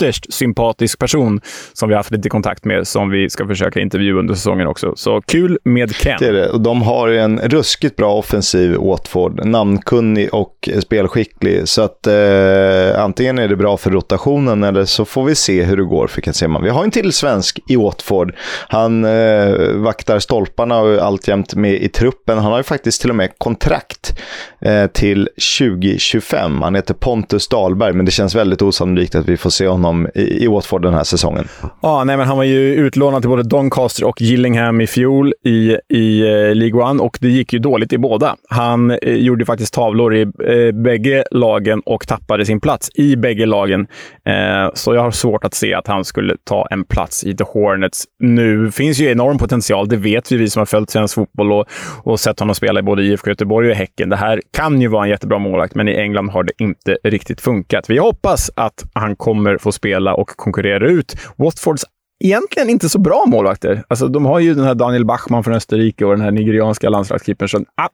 [0.01, 1.41] ytterst sympatisk person
[1.73, 4.93] som vi har haft lite kontakt med, som vi ska försöka intervjua under säsongen också.
[4.95, 6.17] Så kul med Ken.
[6.19, 6.49] Det är det.
[6.49, 9.45] Och de har en ruskigt bra offensiv, Watford.
[9.45, 11.67] Namnkunnig och spelskicklig.
[11.67, 15.77] Så att eh, antingen är det bra för rotationen eller så får vi se hur
[15.77, 16.59] det går för Katsema.
[16.59, 18.35] Vi har en till svensk i Watford.
[18.67, 22.37] Han eh, vaktar stolparna och är alltjämt med i truppen.
[22.37, 24.19] Han har ju faktiskt till och med kontrakt
[24.61, 26.61] eh, till 2025.
[26.61, 30.43] Han heter Pontus Dahlberg, men det känns väldigt osannolikt att vi får se honom i,
[30.43, 31.47] i Watford den här säsongen.
[31.81, 35.77] Ja, nej, men han var ju utlånad till både Doncaster och Gillingham i fjol i,
[35.89, 38.35] i eh, League One och det gick ju dåligt i båda.
[38.49, 43.45] Han eh, gjorde faktiskt tavlor i eh, bägge lagen och tappade sin plats i bägge
[43.45, 43.87] lagen.
[44.25, 47.43] Eh, så jag har svårt att se att han skulle ta en plats i The
[47.43, 48.03] Hornets.
[48.19, 51.65] Nu finns ju enorm potential, det vet vi, vi som har följt svensk fotboll och,
[52.03, 54.09] och sett honom spela i både IFK Göteborg och Häcken.
[54.09, 57.41] Det här kan ju vara en jättebra målvakt, men i England har det inte riktigt
[57.41, 57.89] funkat.
[57.89, 61.85] Vi hoppas att han kommer kommer få spela och konkurrera ut Watfords
[62.23, 63.83] egentligen inte så bra målvakter.
[63.87, 67.65] Alltså, de har ju den här Daniel Bachmann från Österrike och den här nigerianska landslagskeepern.
[67.75, 67.87] Ah,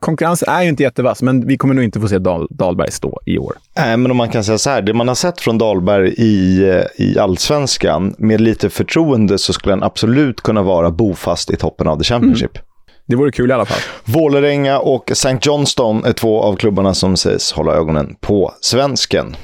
[0.00, 3.20] konkurrensen är ju inte jättevass, men vi kommer nog inte få se Dal Dahlberg stå
[3.26, 3.52] i år.
[3.76, 6.62] Nej, men om man kan säga så här, det man har sett från Dahlberg i,
[6.96, 11.98] i allsvenskan, med lite förtroende så skulle han absolut kunna vara bofast i toppen av
[11.98, 12.56] the Championship.
[12.56, 12.64] Mm.
[13.06, 13.80] Det vore kul i alla fall.
[14.04, 15.38] Vålerenga och St.
[15.42, 19.36] Johnston är två av klubbarna som sägs hålla ögonen på svensken.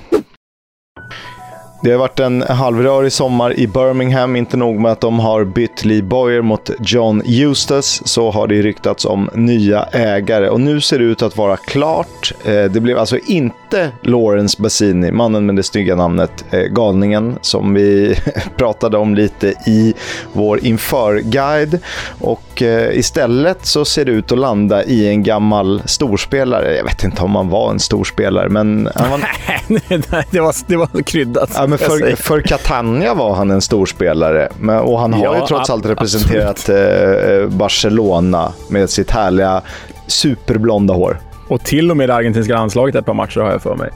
[1.84, 4.36] Det har varit en halvrörig sommar i Birmingham.
[4.36, 8.62] Inte nog med att de har bytt Lee Boyer mot John Eustace, så har det
[8.62, 10.48] ryktats om nya ägare.
[10.48, 12.32] Och nu ser det ut att vara klart.
[12.44, 17.74] Eh, det blev alltså inte Lawrence Bassini, mannen med det snygga namnet eh, Galningen, som
[17.74, 18.16] vi
[18.56, 19.94] pratade om lite i
[20.32, 21.78] vår införguide.
[22.20, 26.76] Och eh, istället så ser det ut att landa i en gammal storspelare.
[26.76, 28.88] Jag vet inte om han var en storspelare, men...
[28.94, 29.20] Han...
[30.30, 31.50] det, var, det var kryddat.
[31.54, 34.48] Ja, men för, för Catania var han en storspelare.
[34.58, 39.62] Men, och han har ja, ju trots allt representerat eh, Barcelona med sitt härliga
[40.06, 41.20] superblonda hår.
[41.48, 43.90] Och till och med det argentinska landslaget ett par matcher har jag för mig.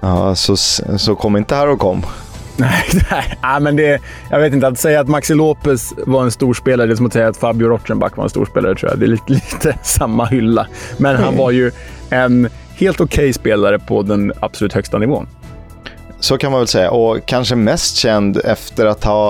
[0.00, 0.56] Ja, så,
[0.96, 2.06] så kom inte här och kom.
[2.56, 2.84] Nej,
[3.42, 4.66] nej, men det, jag vet inte.
[4.66, 7.36] Att säga att Maxi Lopez var en stor spelare, det är som att säga att
[7.36, 8.98] Fabio Rochenbach var en stor spelare, tror jag.
[8.98, 10.66] Det är lite, lite samma hylla.
[10.96, 11.70] Men han var ju
[12.10, 15.26] en helt okej okay spelare på den absolut högsta nivån.
[16.20, 16.90] Så kan man väl säga.
[16.90, 19.28] Och kanske mest känd efter att ha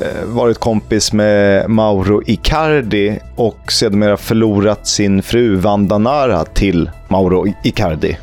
[0.00, 8.16] eh, varit kompis med Mauro Icardi och sedermera förlorat sin fru Vandanara till Mauro Icardi.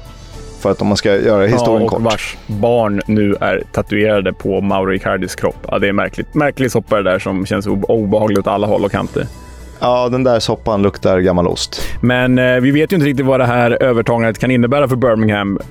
[0.59, 2.01] För att om man ska göra historien ja, och kort.
[2.01, 5.67] vars barn nu är tatuerade på Mauro Icardis kropp.
[5.67, 6.33] Ja, det är märkligt.
[6.33, 9.27] Märklig soppa det där som känns obehagligt åt alla håll och kanter.
[9.81, 11.81] Ja, den där soppan luktar gammal ost.
[12.01, 15.57] Men eh, vi vet ju inte riktigt vad det här övertagandet kan innebära för Birmingham.
[15.57, 15.69] Eh,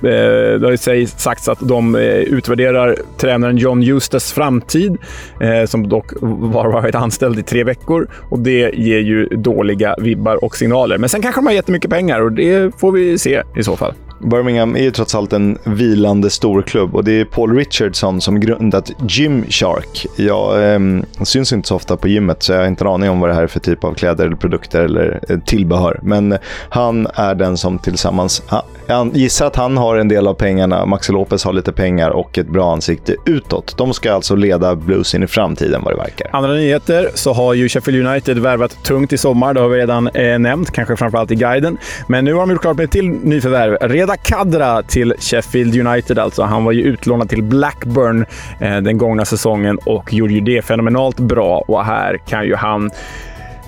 [0.59, 4.97] det har ju sagts att de eh, utvärderar tränaren John Eustace framtid,
[5.41, 8.07] eh, som dock var varit anställd i tre veckor.
[8.29, 10.97] Och Det ger ju dåliga vibbar och signaler.
[10.97, 13.93] Men sen kanske de har jättemycket pengar och det får vi se i så fall.
[14.23, 18.91] Birmingham är ju trots allt en vilande storklubb och det är Paul Richardson som grundat
[19.07, 20.05] Gymshark.
[20.15, 20.79] Jag eh,
[21.23, 23.33] syns inte så ofta på gymmet så jag har inte en aning om vad det
[23.33, 25.99] här är för typ av kläder eller produkter eller eh, tillbehör.
[26.03, 28.43] Men eh, han är den som tillsammans,
[28.87, 32.37] jag gissar att han har en del av pengarna, Maxi Lopez har lite pengar och
[32.37, 33.77] ett bra ansikte utåt.
[33.77, 36.29] De ska alltså leda Blues in i framtiden vad det verkar.
[36.33, 39.53] Andra nyheter så har ju Sheffield United värvat tungt i sommar.
[39.53, 41.77] Det har vi redan eh, nämnt, kanske framförallt i guiden.
[42.07, 43.77] Men nu har de gjort klart med ett till nyförvärv.
[44.11, 46.43] Reda Kadra till Sheffield United alltså.
[46.43, 48.25] Han var ju utlånad till Blackburn
[48.59, 51.63] eh, den gångna säsongen och gjorde ju det fenomenalt bra.
[51.67, 52.91] Och här kan ju han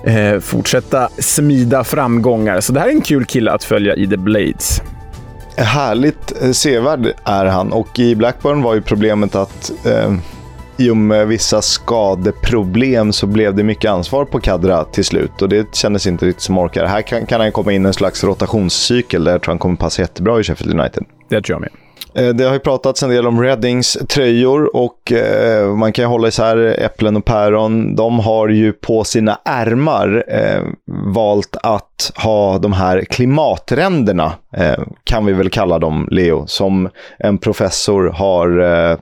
[0.03, 2.59] eh, fortsätta smida framgångar.
[2.61, 4.81] Så det här är en kul kille att följa i The Blades.
[5.57, 10.13] Härligt eh, sevärd är han och i Blackburn var ju problemet att eh,
[10.77, 15.49] i och med vissa skadeproblem så blev det mycket ansvar på Kadra till slut och
[15.49, 16.85] det kändes inte riktigt som orkar.
[16.85, 20.01] Här kan, kan han komma in en slags rotationscykel där jag tror han kommer passa
[20.01, 21.03] jättebra i Sheffield United.
[21.29, 21.69] Det tror jag med.
[22.15, 26.09] Eh, det har ju pratats en del om Reddings tröjor och eh, man kan ju
[26.09, 27.95] hålla isär äpplen och päron.
[27.95, 30.61] De har ju på sina ärmar eh,
[31.13, 34.33] valt att ha de här klimatränderna,
[35.03, 38.97] kan vi väl kalla dem, Leo, som en professor har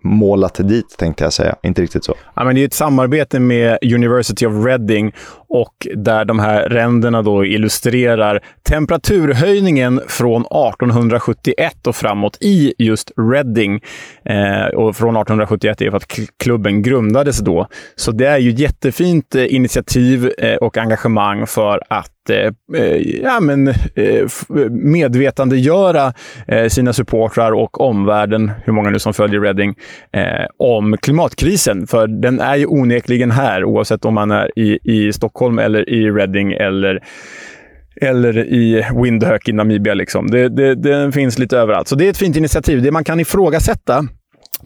[0.00, 1.56] målat dit, tänkte jag säga.
[1.62, 2.14] Inte riktigt så.
[2.34, 5.12] Ja, men det är ett samarbete med University of Reading
[5.48, 13.80] och där de här ränderna då illustrerar temperaturhöjningen från 1871 och framåt i just Reading.
[14.24, 17.68] Eh, och från 1871 är för att klubben grundades då.
[17.96, 23.20] Så det är ju ett jättefint eh, initiativ eh, och engagemang för att Eh, eh,
[23.22, 24.28] ja, men, eh,
[24.70, 26.12] medvetandegöra
[26.48, 29.74] eh, sina supportrar och omvärlden, hur många nu som följer Reading,
[30.58, 31.86] om klimatkrisen.
[31.86, 36.10] För den är ju onekligen här, oavsett om man är i, i Stockholm eller i
[36.10, 37.00] Reading eller
[38.00, 39.94] eller i Windhoek i Namibia.
[39.94, 40.30] Liksom.
[40.30, 41.88] Det, det, det finns lite överallt.
[41.88, 42.82] Så det är ett fint initiativ.
[42.82, 44.08] Det man kan ifrågasätta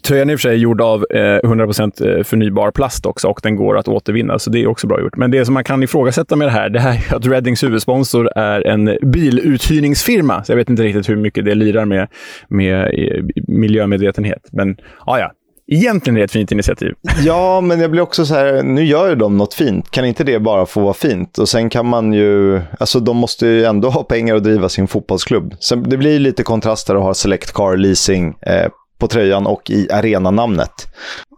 [0.03, 3.41] Tröjan är i och för sig gjord av eh, 100% eh, förnybar plast också och
[3.43, 5.17] den går att återvinna, så det är också bra gjort.
[5.17, 8.31] Men det som man kan ifrågasätta med det här, det här är att Reddings huvudsponsor
[8.37, 10.45] är en biluthyrningsfirma.
[10.45, 12.09] Så jag vet inte riktigt hur mycket det lirar med,
[12.49, 14.49] med eh, miljömedvetenhet.
[14.53, 15.33] Men ja, ja.
[15.71, 16.95] Egentligen är det ett fint initiativ.
[17.25, 19.91] Ja, men jag blir också så här, nu gör ju de något fint.
[19.91, 21.39] Kan inte det bara få vara fint?
[21.39, 24.89] Och sen kan man ju, alltså de måste ju ändå ha pengar att driva sin
[24.89, 25.55] fotbollsklubb.
[25.61, 28.67] Sen, det blir lite kontraster att ha Select Car Leasing eh,
[28.99, 30.87] på tröjan och i arenanamnet.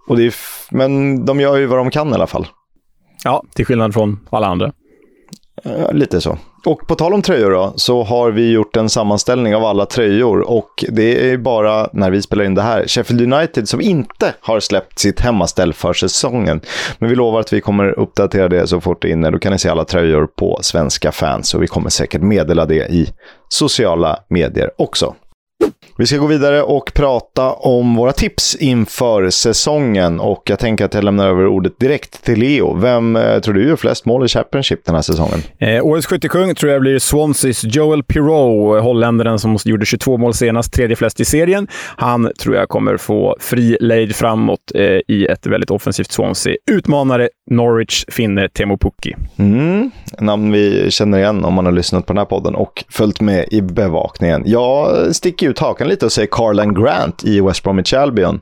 [0.09, 0.35] Och det är
[0.71, 2.47] men de gör ju vad de kan i alla fall.
[3.25, 4.73] Ja, till skillnad från alla andra.
[5.63, 6.39] Ja, lite så.
[6.67, 10.41] Och på tal om tröjor då, så har vi gjort en sammanställning av alla tröjor
[10.51, 14.61] och det är bara när vi spelar in det här, Sheffield United som inte har
[14.61, 16.61] släppt sitt hemmaställ för säsongen.
[16.99, 19.31] Men vi lovar att vi kommer uppdatera det så fort det är inne.
[19.31, 22.89] Då kan ni se alla tröjor på svenska fans och vi kommer säkert meddela det
[22.89, 23.09] i
[23.49, 25.15] sociala medier också.
[25.97, 30.95] Vi ska gå vidare och prata om våra tips inför säsongen och jag tänker att
[30.95, 32.77] jag lämnar över ordet direkt till Leo.
[32.77, 35.43] Vem eh, tror du gör flest mål i Championship den här säsongen?
[35.59, 40.73] Eh, årets skyttekung tror jag blir Swanseas Joel Pirou, holländaren som gjorde 22 mål senast,
[40.73, 41.69] tredje flest i serien.
[41.97, 46.57] Han tror jag kommer få fri lejd framåt eh, i ett väldigt offensivt Swansea.
[46.71, 49.17] Utmanare Norwich finne Teemu Pukki.
[49.39, 53.21] Mm, namn vi känner igen om man har lyssnat på den här podden och följt
[53.21, 54.43] med i bevakningen.
[54.47, 58.41] Jag sticker ut hakan lite och säger Carlan Grant i West Bromwich Albion.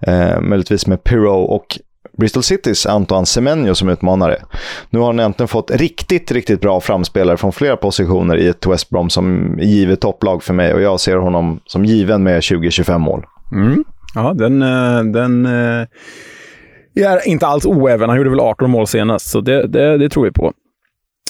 [0.00, 1.78] Eh, möjligtvis med Pirou och
[2.18, 4.36] Bristol Citys Antoine Semenyo som utmanare.
[4.90, 8.90] Nu har han äntligen fått riktigt, riktigt bra framspelare från flera positioner i ett West
[8.90, 13.24] Brom som givet topplag för mig och jag ser honom som given med 20-25 mål.
[13.52, 13.84] Mm.
[14.14, 15.86] Ja, den, eh, den eh,
[16.94, 18.08] är inte alls oäven.
[18.08, 20.52] Han gjorde väl 18 mål senast, så det, det, det tror vi på.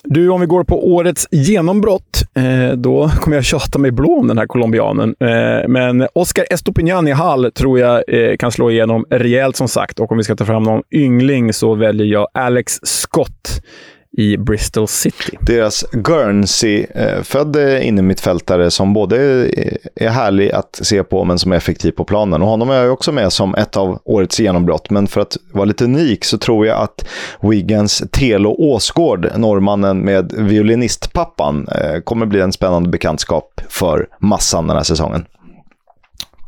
[0.05, 4.29] Du, om vi går på årets genombrott, eh, då kommer jag tjata mig blå om
[4.29, 5.15] den här colombianen.
[5.21, 10.01] Eh, men Oscar Estopinan i Hall tror jag eh, kan slå igenom rejält som sagt.
[10.01, 13.63] Och om vi ska ta fram någon yngling så väljer jag Alex Scott
[14.17, 15.39] i Bristol City.
[15.41, 19.17] Deras Guernsey-född eh, innermittfältare som både
[19.95, 22.43] är härlig att se på men som är effektiv på planen.
[22.43, 24.91] Och honom är jag också med som ett av årets genombrott.
[24.91, 27.09] Men för att vara lite unik så tror jag att
[27.43, 34.77] Wiggins Telo Åsgård, norrmannen med violinistpappan, eh, kommer bli en spännande bekantskap för massan den
[34.77, 35.25] här säsongen.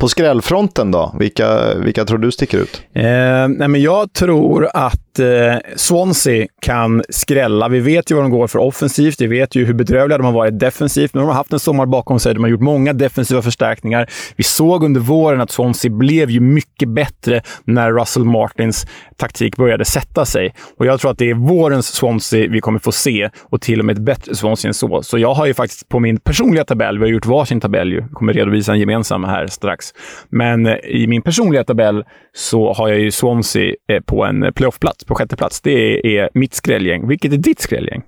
[0.00, 2.82] På skrällfronten då, vilka, vilka tror du sticker ut?
[2.94, 3.02] Eh,
[3.48, 7.68] nej men jag tror att eh, Swansea kan skrälla.
[7.68, 9.20] Vi vet ju vad de går för offensivt.
[9.20, 11.14] Vi vet ju hur bedrövliga de har varit defensivt.
[11.14, 12.34] Men de har haft en sommar bakom sig.
[12.34, 14.10] De har gjort många defensiva förstärkningar.
[14.36, 19.84] Vi såg under våren att Swansea blev ju mycket bättre när Russell Martins taktik började
[19.84, 20.54] sätta sig.
[20.78, 23.84] Och Jag tror att det är vårens Swansea vi kommer få se och till och
[23.84, 25.02] med ett bättre Swansea än så.
[25.02, 28.08] Så jag har ju faktiskt på min personliga tabell, vi har gjort varsin tabell ju,
[28.08, 29.86] kommer redovisa en gemensam här strax.
[30.28, 34.50] Men eh, i min personliga tabell så har jag ju Swansea eh, på en eh,
[34.50, 35.60] playoffplats, på sjätte plats.
[35.60, 37.08] Det är mitt skrällgäng.
[37.08, 38.02] Vilket är ditt skrällgäng?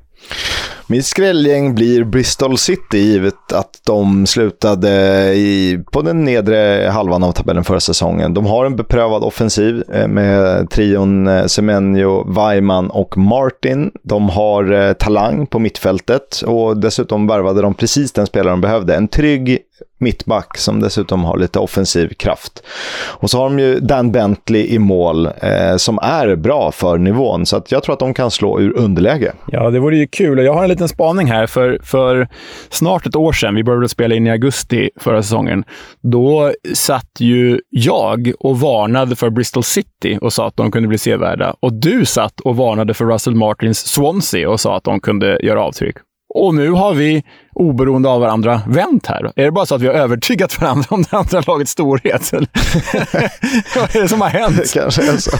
[0.86, 4.90] Mitt skrällgäng blir Bristol City, givet att de slutade
[5.34, 8.34] i, på den nedre halvan av tabellen förra säsongen.
[8.34, 13.90] De har en beprövad offensiv eh, med trion eh, Semenyo, Weiman och Martin.
[14.02, 18.94] De har eh, talang på mittfältet och dessutom värvade de precis den spelare de behövde.
[18.96, 19.58] En trygg
[19.98, 22.62] mittback som dessutom har lite offensiv kraft.
[23.06, 27.46] Och så har de ju Dan Bentley i mål eh, som är bra för nivån.
[27.46, 29.32] Så att jag tror att de kan slå ur underläge.
[29.46, 30.38] Ja, det vore ju kul.
[30.38, 31.46] Jag har en liten spaning här.
[31.46, 32.28] För, för
[32.68, 35.64] snart ett år sedan, vi började spela in i augusti förra säsongen,
[36.00, 40.98] då satt ju jag och varnade för Bristol City och sa att de kunde bli
[40.98, 41.54] sevärda.
[41.60, 45.62] Och du satt och varnade för Russell Martins Swansea och sa att de kunde göra
[45.62, 45.96] avtryck.
[46.34, 49.32] Och nu har vi, oberoende av varandra, vänt här.
[49.36, 52.32] Är det bara så att vi har övertygat varandra om det andra lagets storhet?
[53.76, 54.56] Vad är det som har hänt?
[54.56, 55.36] Det kanske är så.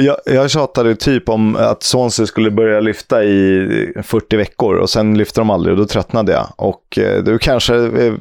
[0.00, 5.18] Jag, jag tjatade typ om att Swansea skulle börja lyfta i 40 veckor och sen
[5.18, 6.46] lyfter de aldrig och då tröttnade jag.
[6.56, 8.14] Och eh, då du kanske, eh,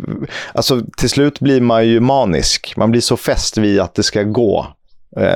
[0.54, 2.74] alltså till slut blir man ju manisk.
[2.78, 4.68] Man blir så fäst vid att det ska gå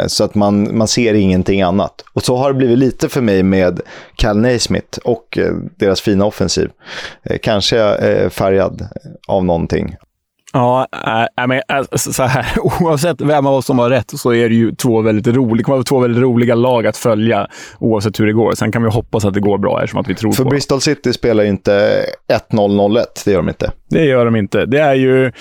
[0.07, 2.03] så att man, man ser ingenting annat.
[2.13, 3.81] Och så har det blivit lite för mig med
[4.15, 6.69] Cal Naismith och eh, deras fina offensiv.
[7.23, 8.87] Eh, kanske färgad
[9.27, 9.95] av någonting.
[10.53, 10.87] Ja,
[11.37, 11.61] äh, men,
[11.95, 12.45] så här,
[12.81, 15.99] oavsett vem av oss som har rätt så är det ju två väldigt roliga, två
[15.99, 17.47] väldigt roliga lag att följa
[17.79, 18.55] oavsett hur det går.
[18.55, 20.81] Sen kan vi hoppas att det går bra eftersom att vi tror För på Bristol
[20.81, 22.05] City spelar ju inte
[22.51, 23.71] 1-0-0-1, det gör de inte.
[23.89, 24.65] Det gör de inte.
[24.65, 25.31] Det är ju...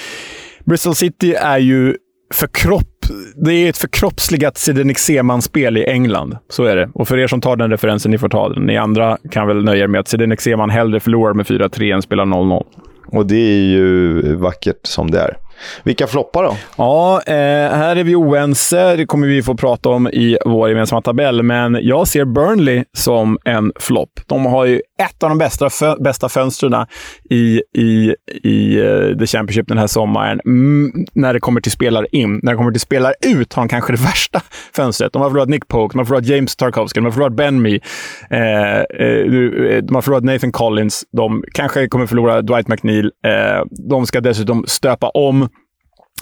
[0.65, 1.97] Bristol City är ju
[2.35, 2.94] förkropp,
[3.37, 6.37] det är ett förkroppsligat Zdenek Seman-spel i England.
[6.49, 6.91] Så är det.
[6.95, 8.63] Och för er som tar den referensen, ni får ta den.
[8.63, 12.03] Ni andra kan väl nöja er med att Zdenek Seman hellre förlorar med 4-3 än
[12.03, 12.65] spelar 0-0.
[13.07, 15.37] Och det är ju vackert som det är.
[15.83, 16.57] Vilka floppar då?
[16.77, 17.35] Ja, eh,
[17.77, 18.97] här är vi oense.
[18.97, 23.39] Det kommer vi få prata om i vår gemensamma tabell, men jag ser Burnley som
[23.45, 24.11] en flopp.
[24.27, 26.87] De har ju ett av de bästa, fö bästa fönstren
[27.31, 30.41] i, i, i eh, The Championship den här sommaren.
[30.45, 32.41] Mm, när det kommer till spelare in.
[32.43, 34.41] När det kommer till spelare ut har de kanske det värsta
[34.77, 35.13] fönstret.
[35.13, 37.81] De har förlorat Nick Pope, de har förlorat James Tarkovsky, de har förlorat Ben Mee.
[38.31, 41.05] Eh, eh, de har förlorat Nathan Collins.
[41.13, 43.11] De kanske kommer förlora Dwight McNeil.
[43.27, 45.49] Eh, de ska dessutom stöpa om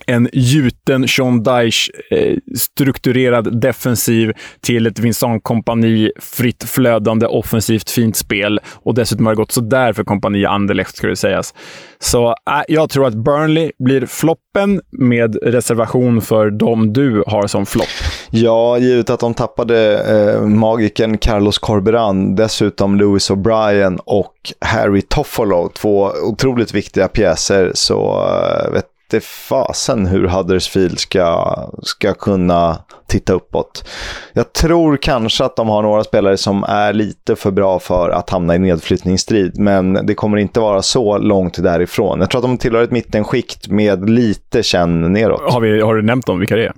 [0.06, 8.16] en gjuten Sean Dyche eh, strukturerad defensiv till ett Vincent kompani fritt flödande offensivt fint
[8.16, 8.60] spel.
[8.72, 11.54] Och dessutom har det gått sådär för kompani Anderlecht, ska det sägas.
[11.98, 12.34] Så äh,
[12.68, 17.88] jag tror att Burnley blir floppen med reservation för de du har som flopp.
[18.30, 25.68] Ja, givet att de tappade eh, magiken Carlos Corberan, dessutom Lewis O'Brien och Harry Toffolo,
[25.68, 28.26] två otroligt viktiga pjäser, så
[28.66, 33.88] eh, vet vete fasen hur Huddersfield ska, ska kunna titta uppåt.
[34.32, 38.30] Jag tror kanske att de har några spelare som är lite för bra för att
[38.30, 42.20] hamna i nedflyttningsstrid, men det kommer inte vara så långt därifrån.
[42.20, 45.52] Jag tror att de tillhör ett mittenskikt med lite känn neråt.
[45.52, 46.72] Har, vi, har du nämnt dem, vilka det är?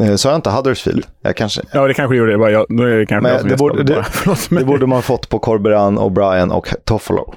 [0.00, 1.06] Eh, sa jag inte Huddersfield?
[1.22, 1.62] Jag kanske...
[1.72, 2.38] Ja, det kanske gjorde det.
[2.38, 4.04] Bara jag, nu är det kanske men det, borde, det,
[4.50, 7.34] det borde man fått på Corberan, O'Brien och Toffolo.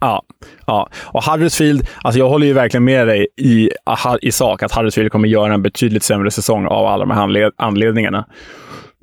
[0.00, 0.22] Ja,
[0.66, 0.88] ja.
[1.04, 3.70] och Huddersfield, alltså jag håller ju verkligen med dig i,
[4.22, 8.26] i sak att Huddersfield kommer göra en betydligt sämre säsong av alla de här anledningarna.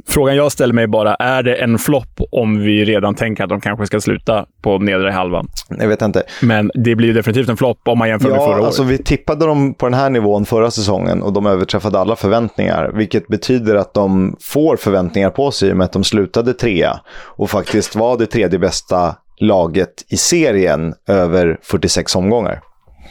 [0.07, 3.61] Frågan jag ställer mig bara, är det en flopp om vi redan tänker att de
[3.61, 5.47] kanske ska sluta på nedre halvan?
[5.69, 6.23] Jag vet inte.
[6.41, 8.65] Men det blir definitivt en flopp om man jämför ja, med förra året.
[8.65, 12.91] Alltså, vi tippade dem på den här nivån förra säsongen och de överträffade alla förväntningar.
[12.93, 16.99] Vilket betyder att de får förväntningar på sig i och med att de slutade trea
[17.09, 22.61] och faktiskt var det tredje bästa laget i serien över 46 omgångar.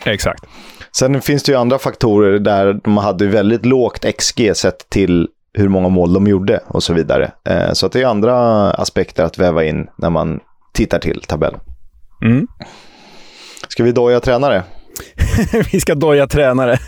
[0.04, 0.44] Exakt.
[0.96, 5.68] Sen finns det ju andra faktorer där de hade väldigt lågt XG sett till hur
[5.68, 7.32] många mål de gjorde och så vidare.
[7.48, 8.36] Eh, så att det är andra
[8.70, 10.40] aspekter att väva in när man
[10.72, 11.60] tittar till tabellen.
[12.24, 12.46] Mm.
[13.68, 14.62] Ska vi doja tränare?
[15.72, 16.78] vi ska doja tränare.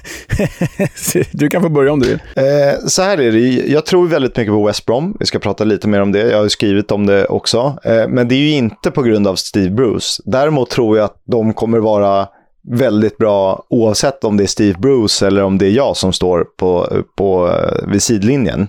[1.32, 2.20] du kan få börja om du vill.
[2.36, 3.38] Eh, så här är det.
[3.48, 5.16] Jag tror väldigt mycket på West Brom.
[5.20, 6.30] Vi ska prata lite mer om det.
[6.30, 7.78] Jag har skrivit om det också.
[7.84, 10.22] Eh, men det är ju inte på grund av Steve Bruce.
[10.24, 12.28] Däremot tror jag att de kommer vara
[12.68, 16.44] väldigt bra oavsett om det är Steve Bruce eller om det är jag som står
[16.56, 18.68] på, på, eh, vid sidlinjen.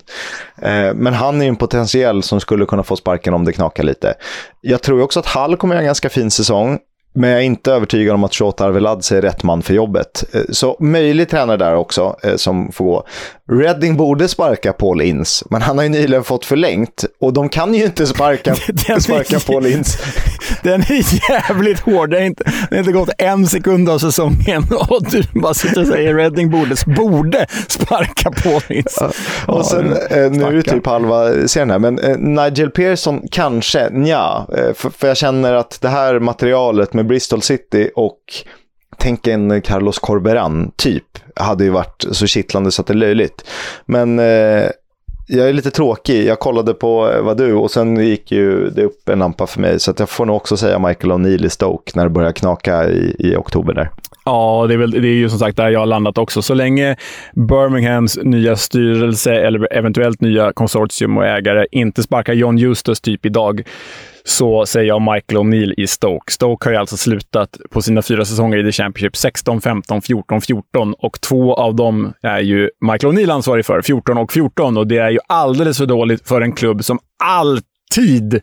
[0.62, 4.14] Eh, men han är en potentiell som skulle kunna få sparken om det knakar lite.
[4.62, 6.80] Jag tror också att Hall kommer göra en ganska fin säsong.
[7.18, 10.24] Men jag är inte övertygad om att Shota Arveladze är rätt man för jobbet.
[10.34, 13.04] Eh, så möjlig tränare där också eh, som får gå.
[13.52, 17.06] Redding borde sparka Paul Ince, men han har ju nyligen fått förlängt.
[17.22, 18.56] Och de kan ju inte sparka,
[19.00, 20.00] sparka Paul Ince.
[20.64, 22.10] Den är jävligt hård.
[22.10, 25.82] Det har, inte, det har inte gått en sekund av säsongen och du bara sitter
[25.82, 29.12] och säger Redding borde, borde sparka Paul Ince.
[29.48, 31.96] Ja, och sen, eh, nu är det typ halva serien här, men
[32.36, 37.92] Nigel Pearson kanske, ja, för, för jag känner att det här materialet med Bristol City
[37.96, 38.20] och
[38.98, 41.04] tänk en Carlos Corberan typ
[41.36, 43.50] hade ju varit så kittlande så att det är löjligt.
[43.86, 44.70] Men eh,
[45.28, 46.26] jag är lite tråkig.
[46.26, 49.62] Jag kollade på eh, vad du och sen gick ju det upp en lampa för
[49.62, 49.80] mig.
[49.80, 52.90] Så att jag får nog också säga Michael O'Neill i Stoke när det börjar knaka
[52.90, 53.90] i, i oktober där.
[54.26, 56.42] Ja, det är, väl, det är ju som sagt där jag har landat också.
[56.42, 56.96] Så länge
[57.34, 63.64] Birminghams nya styrelse eller eventuellt nya konsortium och ägare inte sparkar John Justus typ idag
[64.28, 66.32] så säger jag Michael O'Neill i Stoke.
[66.32, 70.42] Stoke har ju alltså slutat på sina fyra säsonger i The Championship 16, 15, 14,
[70.42, 74.78] 14 och två av dem är ju Michael O'Neill ansvarig för, 14 och 14.
[74.78, 78.42] Och det är ju alldeles för dåligt för en klubb som alltid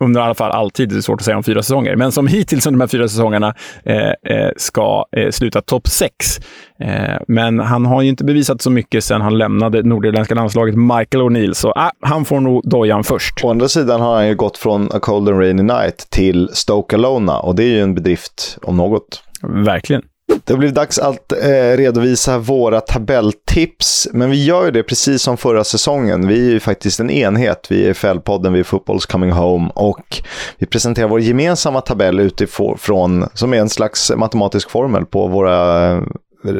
[0.00, 2.26] under i alla fall alltid, det är svårt att säga om fyra säsonger, men som
[2.26, 6.40] hittills under de här fyra säsongerna eh, eh, ska eh, sluta topp sex.
[6.80, 11.22] Eh, men han har ju inte bevisat så mycket sedan han lämnade nordirländska landslaget, Michael
[11.22, 13.44] O'Neill, så ah, han får nog dojan först.
[13.44, 16.96] Å andra sidan har han ju gått från A Cold and Rainy Night till Stoke
[16.96, 19.22] Alona och det är ju en bedrift om något.
[19.42, 20.02] Verkligen.
[20.28, 25.22] Det har blivit dags att eh, redovisa våra tabelltips, men vi gör ju det precis
[25.22, 26.28] som förra säsongen.
[26.28, 27.66] Vi är ju faktiskt en enhet.
[27.70, 30.22] Vi är FL-podden, vi är Football's Coming Home och
[30.58, 36.02] vi presenterar vår gemensamma tabell utifrån, som är en slags matematisk formel på våra eh,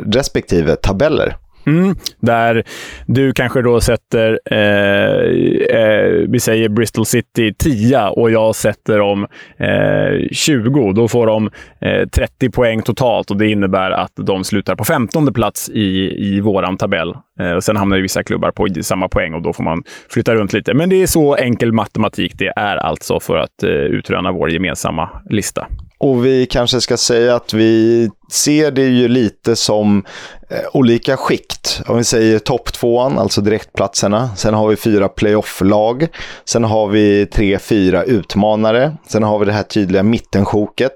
[0.06, 1.36] respektive tabeller.
[1.66, 2.64] Mm, där
[3.06, 9.26] du kanske då sätter, eh, eh, vi säger Bristol City 10 och jag sätter dem
[9.56, 10.92] eh, 20.
[10.92, 11.50] Då får de
[11.80, 16.40] eh, 30 poäng totalt och det innebär att de slutar på 15 plats i, i
[16.40, 17.14] våran tabell.
[17.40, 20.34] Eh, och sen hamnar ju vissa klubbar på samma poäng och då får man flytta
[20.34, 20.74] runt lite.
[20.74, 25.08] Men det är så enkel matematik det är alltså för att eh, utröna vår gemensamma
[25.30, 25.66] lista.
[26.00, 30.04] Och vi kanske ska säga att vi ser det ju lite som
[30.50, 31.82] eh, olika skikt.
[31.86, 34.30] Om vi säger topp tvåan, alltså direktplatserna.
[34.36, 36.06] Sen har vi fyra playoff-lag.
[36.44, 38.96] Sen har vi tre, fyra utmanare.
[39.08, 40.92] Sen har vi det här tydliga mittensjoket.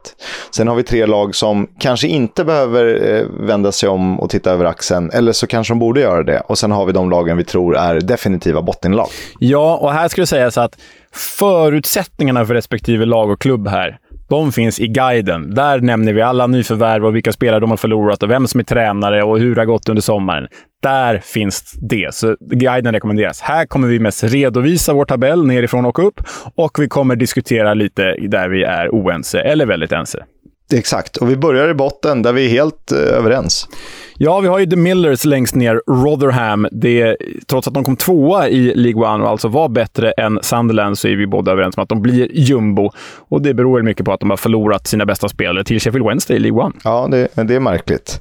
[0.51, 4.51] Sen har vi tre lag som kanske inte behöver eh, vända sig om och titta
[4.51, 5.11] över axeln.
[5.11, 6.41] Eller så kanske de borde göra det.
[6.41, 9.09] Och sen har vi de lagen vi tror är definitiva bottenlag.
[9.39, 10.79] Ja, och här skulle sägas att
[11.13, 13.99] förutsättningarna för respektive lag och klubb här
[14.29, 15.55] de finns i guiden.
[15.55, 18.65] Där nämner vi alla nyförvärv och vilka spelare de har förlorat och vem som är
[18.65, 20.49] tränare och hur det har gått under sommaren.
[20.83, 23.41] Där finns det, så guiden rekommenderas.
[23.41, 26.21] Här kommer vi mest redovisa vår tabell nerifrån och upp
[26.55, 30.25] och vi kommer diskutera lite där vi är oense eller väldigt ense.
[30.73, 33.69] Exakt, och vi börjar i botten där vi är helt eh, överens.
[34.17, 36.69] Ja, vi har ju The Millers längst ner, Rotherham.
[36.73, 37.17] Det,
[37.47, 41.09] trots att de kom tvåa i League One och alltså var bättre än Sunderland så
[41.09, 42.91] är vi båda överens om att de blir jumbo.
[43.29, 46.37] Och det beror mycket på att de har förlorat sina bästa spelare till Sheffield Wednesday
[46.37, 46.75] i League One.
[46.85, 48.21] Ja, det, det är märkligt.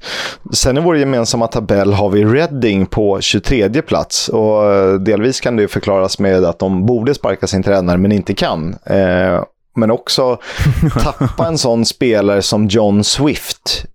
[0.53, 4.29] Sen i vår gemensamma tabell har vi Reading på 23 plats.
[4.29, 8.33] Och eh, delvis kan det förklaras med att de borde sparka sin tränare men inte
[8.33, 8.75] kan.
[8.85, 9.43] Eh,
[9.75, 10.39] men också
[11.03, 13.85] tappa en sån spelare som John Swift.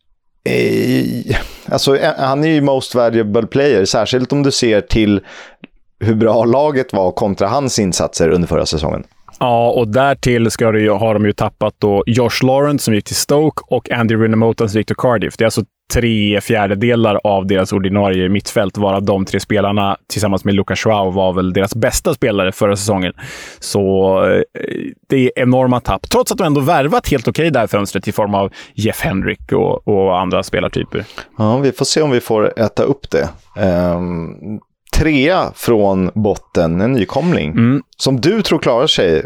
[0.45, 1.37] Eh,
[1.68, 5.20] alltså, han är ju most valuable player, särskilt om du ser till
[6.01, 9.05] hur bra laget var kontra hans insatser under förra säsongen.
[9.39, 13.05] Ja, och därtill ska det ju, har de ju tappat då Josh Lawrence som gick
[13.05, 15.37] till Stoke och Andy Rinamotan som gick till Cardiff.
[15.37, 20.55] Det är alltså tre fjärdedelar av deras ordinarie mittfält, varav de tre spelarna tillsammans med
[20.55, 23.12] Lucas Schwau var väl deras bästa spelare förra säsongen.
[23.59, 24.43] Så eh,
[25.09, 28.09] det är enorma tapp, trots att de ändå värvat helt okej okay det här fönstret
[28.09, 31.05] i form av Jeff Hendrick och, och, andra spelartyper.
[31.39, 33.28] Ja, vi får se om vi får äta upp det.
[33.62, 34.61] Um,
[34.97, 37.82] trea från botten, en nykomling, mm.
[37.97, 39.24] som du tror klarar sig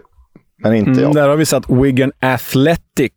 [0.61, 0.99] men inte jag.
[1.01, 3.13] Mm, där har vi satt Wigan Athletic.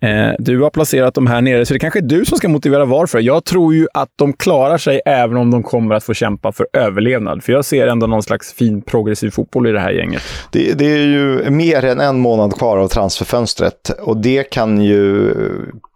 [0.00, 2.84] Eh, du har placerat dem här nere, så det kanske är du som ska motivera
[2.84, 3.18] varför.
[3.20, 6.66] Jag tror ju att de klarar sig även om de kommer att få kämpa för
[6.72, 7.44] överlevnad.
[7.44, 10.22] För jag ser ändå någon slags fin progressiv fotboll i det här gänget.
[10.52, 15.34] Det, det är ju mer än en månad kvar av transferfönstret och det kan ju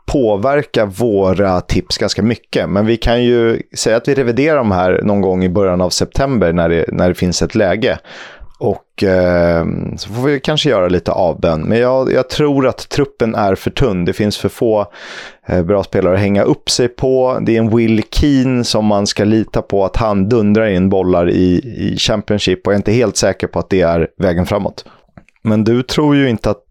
[0.07, 2.69] påverka våra tips ganska mycket.
[2.69, 5.91] Men vi kan ju säga att vi reviderar de här någon gång i början av
[5.91, 7.99] september när det, när det finns ett läge.
[8.59, 11.63] Och eh, så får vi kanske göra lite avbön.
[11.63, 14.05] Men jag, jag, tror att truppen är för tunn.
[14.05, 14.87] Det finns för få
[15.47, 17.39] eh, bra spelare att hänga upp sig på.
[17.43, 21.31] Det är en Will Keen som man ska lita på att han dundrar in bollar
[21.31, 22.67] i, i Championship.
[22.67, 24.85] Och jag är inte helt säker på att det är vägen framåt.
[25.43, 26.65] Men du tror ju inte att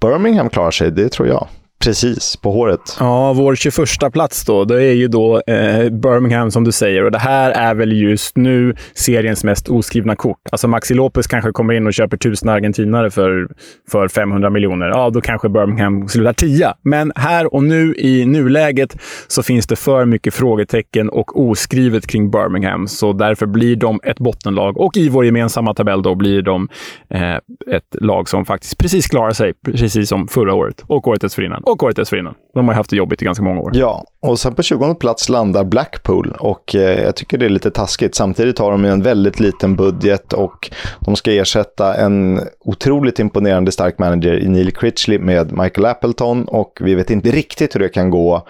[0.00, 1.48] Birmingham klarar sig, det tror jag.
[1.86, 2.96] Precis, på håret.
[3.00, 7.04] Ja, vår 21 plats då, det är ju då eh, Birmingham som du säger.
[7.04, 10.38] Och det här är väl just nu seriens mest oskrivna kort.
[10.50, 13.48] Alltså Maxi Lopez kanske kommer in och köper tusen argentinare för,
[13.90, 14.86] för 500 miljoner.
[14.86, 16.74] Ja, då kanske Birmingham slutar tia.
[16.82, 22.30] Men här och nu i nuläget så finns det för mycket frågetecken och oskrivet kring
[22.30, 22.88] Birmingham.
[22.88, 24.78] Så därför blir de ett bottenlag.
[24.78, 26.68] Och i vår gemensamma tabell då blir de
[27.10, 27.36] eh,
[27.74, 31.86] ett lag som faktiskt precis klarar sig, precis som förra året och året dessförinnan och
[31.86, 32.34] året dessförinnan.
[32.54, 33.70] De har haft det jobbigt i ganska många år.
[33.74, 37.70] Ja, och sen på 20 plats landar Blackpool och eh, jag tycker det är lite
[37.70, 38.14] taskigt.
[38.14, 40.70] Samtidigt har de en väldigt liten budget och
[41.00, 46.78] de ska ersätta en otroligt imponerande stark manager i Neil Critchley med Michael Appleton och
[46.80, 48.46] vi vet inte riktigt hur det kan gå.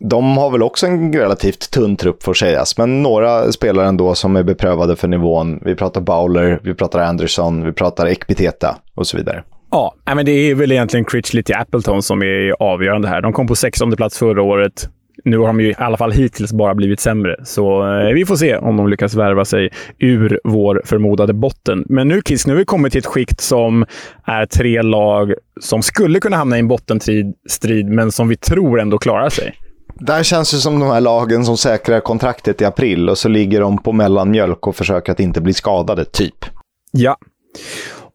[0.00, 4.36] De har väl också en relativt tunn trupp får sägas, men några spelare ändå som
[4.36, 5.60] är beprövade för nivån.
[5.64, 9.42] Vi pratar Bowler, vi pratar Anderson, vi pratar Ekpiteta och så vidare.
[9.70, 13.22] Ja, men det är väl egentligen Critchley till Appleton som är avgörande här.
[13.22, 14.88] De kom på 16 plats förra året.
[15.24, 18.36] Nu har de ju i alla fall hittills bara blivit sämre, så eh, vi får
[18.36, 21.84] se om de lyckas värva sig ur vår förmodade botten.
[21.88, 23.84] Men nu Kiss, nu har vi kommit till ett skikt som
[24.24, 28.98] är tre lag som skulle kunna hamna i en bottenstrid, men som vi tror ändå
[28.98, 29.54] klarar sig.
[29.94, 33.60] Där känns det som de här lagen som säkrar kontraktet i april och så ligger
[33.60, 36.44] de på mellanmjölk och försöker att inte bli skadade, typ.
[36.92, 37.16] Ja.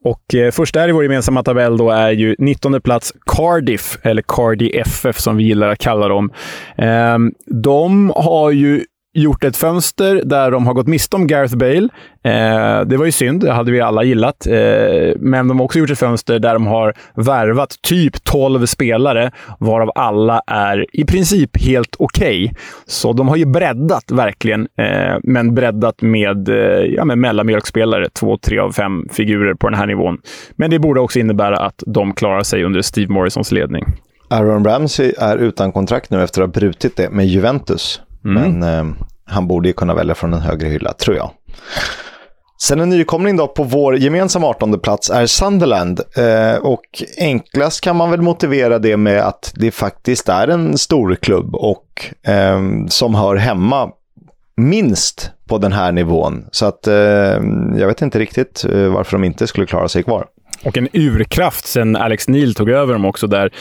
[0.04, 4.24] Och eh, först där i vår gemensamma tabell då är ju 19 plats Cardiff, eller
[4.28, 6.32] Cardi FF som vi gillar att kalla dem.
[6.78, 8.84] Eh, de har ju
[9.14, 11.90] gjort ett fönster där de har gått miste om Gareth Bale.
[12.24, 14.48] Eh, det var ju synd, det hade vi alla gillat.
[14.48, 19.32] Eh, men de har också gjort ett fönster där de har värvat typ 12 spelare,
[19.60, 22.46] varav alla är i princip helt okej.
[22.46, 22.56] Okay.
[22.86, 26.56] Så de har ju breddat verkligen, eh, men breddat med, eh,
[26.86, 28.10] ja, med mellanmjölkspelare.
[28.10, 30.18] Två, tre av fem figurer på den här nivån.
[30.56, 33.86] Men det borde också innebära att de klarar sig under Steve Morrisons ledning.
[34.30, 38.02] Aaron Ramsey är utan kontrakt nu efter att ha brutit det med Juventus.
[38.26, 38.60] Mm.
[38.60, 38.96] Men eh,
[39.26, 41.32] han borde ju kunna välja från en högre hylla, tror jag.
[42.62, 46.02] Sen en nykomling då på vår gemensamma 18 plats är Sunderland.
[46.18, 51.16] Eh, och enklast kan man väl motivera det med att det faktiskt är en stor
[51.16, 53.90] klubb och eh, som hör hemma
[54.56, 56.46] minst på den här nivån.
[56.52, 56.94] Så att eh,
[57.78, 60.26] jag vet inte riktigt eh, varför de inte skulle klara sig kvar.
[60.66, 63.54] Och en urkraft sen Alex Neil tog över dem också där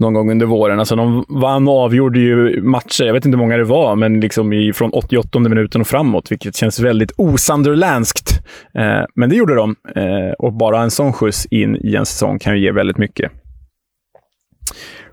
[0.00, 0.78] någon gång under våren.
[0.78, 4.20] Alltså de vann och avgjorde ju matcher, jag vet inte hur många det var, men
[4.20, 8.42] liksom i, från 88 minuten och framåt, vilket känns väldigt osanderländskt.
[8.74, 9.76] Eh, men det gjorde de.
[9.96, 13.32] Eh, och bara en sån skjuts in i en säsong kan ju ge väldigt mycket.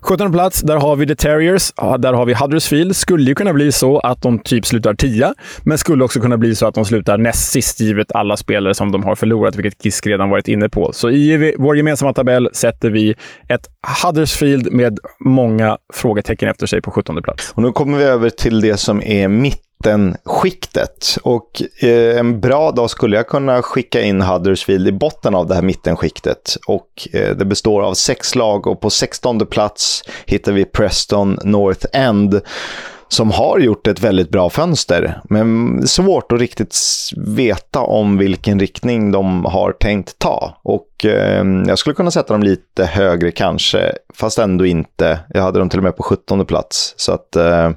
[0.00, 1.72] 17 plats, där har vi The Terriers.
[1.98, 2.96] Där har vi Huddersfield.
[2.96, 6.54] Skulle ju kunna bli så att de typ slutar tia, men skulle också kunna bli
[6.54, 10.06] så att de slutar näst sist, givet alla spelare som de har förlorat, vilket Kisk
[10.06, 10.92] redan varit inne på.
[10.92, 13.14] Så i vår gemensamma tabell sätter vi
[13.48, 13.66] ett
[14.04, 17.52] Huddersfield med många frågetecken efter sig på 17 plats.
[17.54, 21.18] Och nu kommer vi över till det som är mitt mittenskiktet.
[21.22, 25.54] Och eh, en bra dag skulle jag kunna skicka in Huddersfield i botten av det
[25.54, 26.56] här mittenskiktet.
[26.66, 31.86] Och eh, det består av sex lag och på 16 plats hittar vi Preston North
[31.92, 32.40] End
[33.10, 35.20] som har gjort ett väldigt bra fönster.
[35.24, 36.76] Men svårt att riktigt
[37.16, 40.60] veta om vilken riktning de har tänkt ta.
[40.62, 45.20] Och eh, jag skulle kunna sätta dem lite högre kanske, fast ändå inte.
[45.34, 46.94] Jag hade dem till och med på 17 plats.
[46.96, 47.70] Så att eh,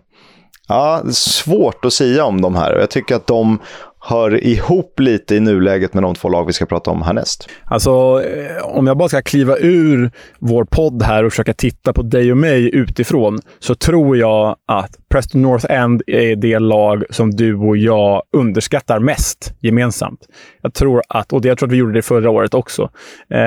[0.71, 2.75] Ja, svårt att säga om de här.
[2.79, 3.59] Jag tycker att de
[4.01, 7.49] hör ihop lite i nuläget med de två lag vi ska prata om härnäst.
[7.65, 7.91] Alltså,
[8.23, 12.31] eh, om jag bara ska kliva ur vår podd här och försöka titta på dig
[12.31, 17.55] och mig utifrån, så tror jag att Preston North End är det lag som du
[17.55, 20.19] och jag underskattar mest gemensamt.
[20.61, 22.89] Jag tror att, och jag tror att vi gjorde det förra året också.
[23.29, 23.39] Eh,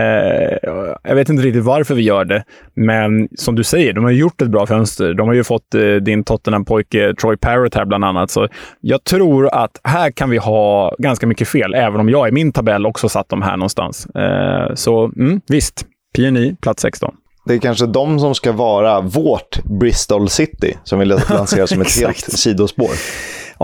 [1.03, 2.45] jag vet inte riktigt varför vi gör det,
[2.75, 5.15] men som du säger, de har gjort ett bra fönster.
[5.15, 8.49] De har ju fått eh, din Tottenham-pojke Troy Parrott här bland annat, så
[8.81, 12.53] jag tror att här kan vi ha ganska mycket fel, även om jag i min
[12.53, 14.07] tabell också satt dem här någonstans.
[14.07, 15.87] Eh, så mm, visst,
[16.17, 17.15] PNI, plats 16
[17.45, 21.97] det är kanske de som ska vara vårt Bristol City, som vi lanserar som ett
[22.01, 22.91] helt sidospår.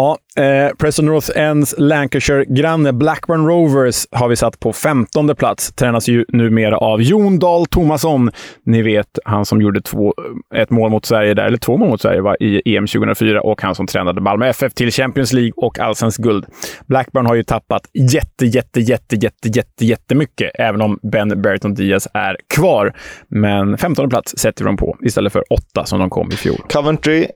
[0.01, 5.73] Ja, eh, Preston North Ends Lancashire-granne Blackburn Rovers har vi satt på 15 plats.
[5.73, 8.31] Tränas ju numera av Jon Dahl Tomasson.
[8.67, 10.15] Ni vet, han som gjorde två,
[10.55, 13.63] ett mål mot Sverige där, eller två mål mot Sverige va, i EM 2004 och
[13.63, 16.47] han som tränade Malmö FF till Champions League och allsens guld.
[16.87, 22.09] Blackburn har ju tappat jätte, jätte, jätte, jätte, jätte, jättemycket, även om Ben Berton Diaz
[22.15, 22.93] är kvar.
[23.29, 26.57] Men 15 plats sätter vi dem på istället för åtta som de kom i fjol.
[26.73, 27.27] Coventry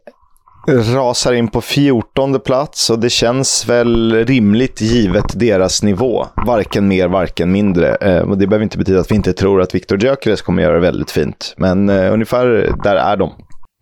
[0.69, 6.27] rasar in på 14 plats och det känns väl rimligt givet deras nivå.
[6.47, 7.95] Varken mer, varken mindre.
[7.95, 10.75] Eh, och det behöver inte betyda att vi inte tror att Viktor Gyökeres kommer göra
[10.75, 11.55] det väldigt fint.
[11.57, 13.33] Men eh, ungefär där är de.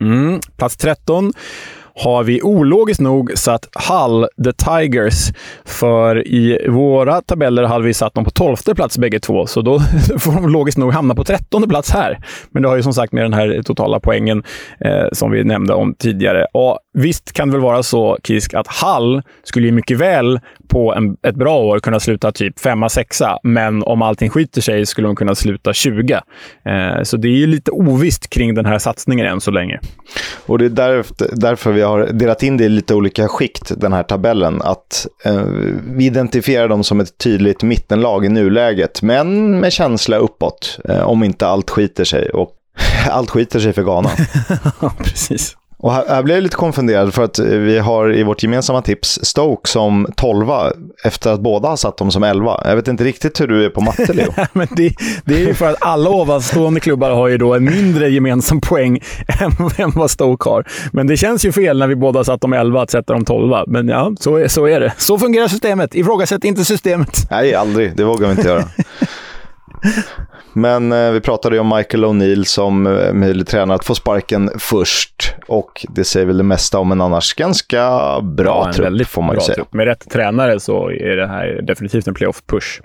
[0.03, 1.33] Mm, plats 13
[1.95, 5.33] har vi ologiskt nog satt Hull, the Tigers.
[5.65, 9.81] För i våra tabeller hade vi satt dem på tolfte plats bägge två, så då
[10.19, 12.19] får de logiskt nog hamna på trettonde plats här.
[12.51, 14.43] Men det har ju som sagt med den här totala poängen
[14.81, 16.47] eh, som vi nämnde om tidigare.
[16.53, 20.95] Och visst kan det väl vara så, Kisk, att Hull skulle ju mycket väl på
[20.95, 25.09] en, ett bra år kunna sluta typ femma, sexa, men om allting skiter sig skulle
[25.09, 26.13] de kunna sluta 20.
[26.13, 29.81] Eh, så det är ju lite ovisst kring den här satsningen än så länge.
[30.47, 33.93] Och det är därför, därför vi har delat in det i lite olika skikt, den
[33.93, 34.63] här tabellen.
[34.63, 35.43] Att eh,
[35.85, 41.25] vi identifierar dem som ett tydligt mittenlag i nuläget, men med känsla uppåt, eh, om
[41.25, 42.31] inte allt skiter sig.
[42.31, 42.51] Och
[43.11, 44.11] allt skiter sig för Ghana.
[44.81, 45.57] Ja, precis.
[45.83, 49.19] Och här, här blev jag lite konfunderad för att vi har i vårt gemensamma tips
[49.23, 50.47] Stoke som 12
[51.05, 52.61] efter att båda har satt dem som 11.
[52.65, 54.33] Jag vet inte riktigt hur du är på matte, Leo.
[54.53, 58.11] Men det, det är ju för att alla ovanstående klubbar har ju då en mindre
[58.11, 59.01] gemensam poäng
[59.41, 60.65] än, än vad Stoke har.
[60.93, 63.25] Men det känns ju fel när vi båda har satt dem 11 att sätta dem
[63.25, 63.55] 12.
[63.67, 64.93] Men ja, så är, så är det.
[64.99, 65.95] Så fungerar systemet.
[65.95, 67.27] Ifrågasätt inte systemet.
[67.31, 67.97] Nej, aldrig.
[67.97, 68.65] Det vågar vi inte göra.
[70.53, 74.51] Men eh, vi pratade ju om Michael O'Neill som eh, möjlig tränare att få sparken
[74.59, 75.35] först.
[75.49, 79.35] Och det säger väl det mesta om en annars ganska bra ja, trupp, får man
[79.35, 79.55] ju säga.
[79.55, 79.75] Trupp.
[79.75, 82.81] Med rätt tränare så är det här definitivt en playoff-push.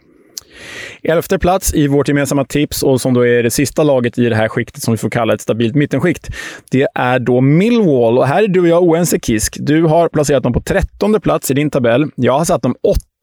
[1.04, 4.36] Elfte plats i vårt gemensamma tips och som då är det sista laget i det
[4.36, 6.30] här skiktet som vi får kalla ett stabilt mittenskikt.
[6.72, 9.58] Det är då Millwall och här är du och jag oense Kisk.
[9.60, 12.12] Du har placerat dem på trettonde plats i din tabell.
[12.16, 12.76] Jag har satt dem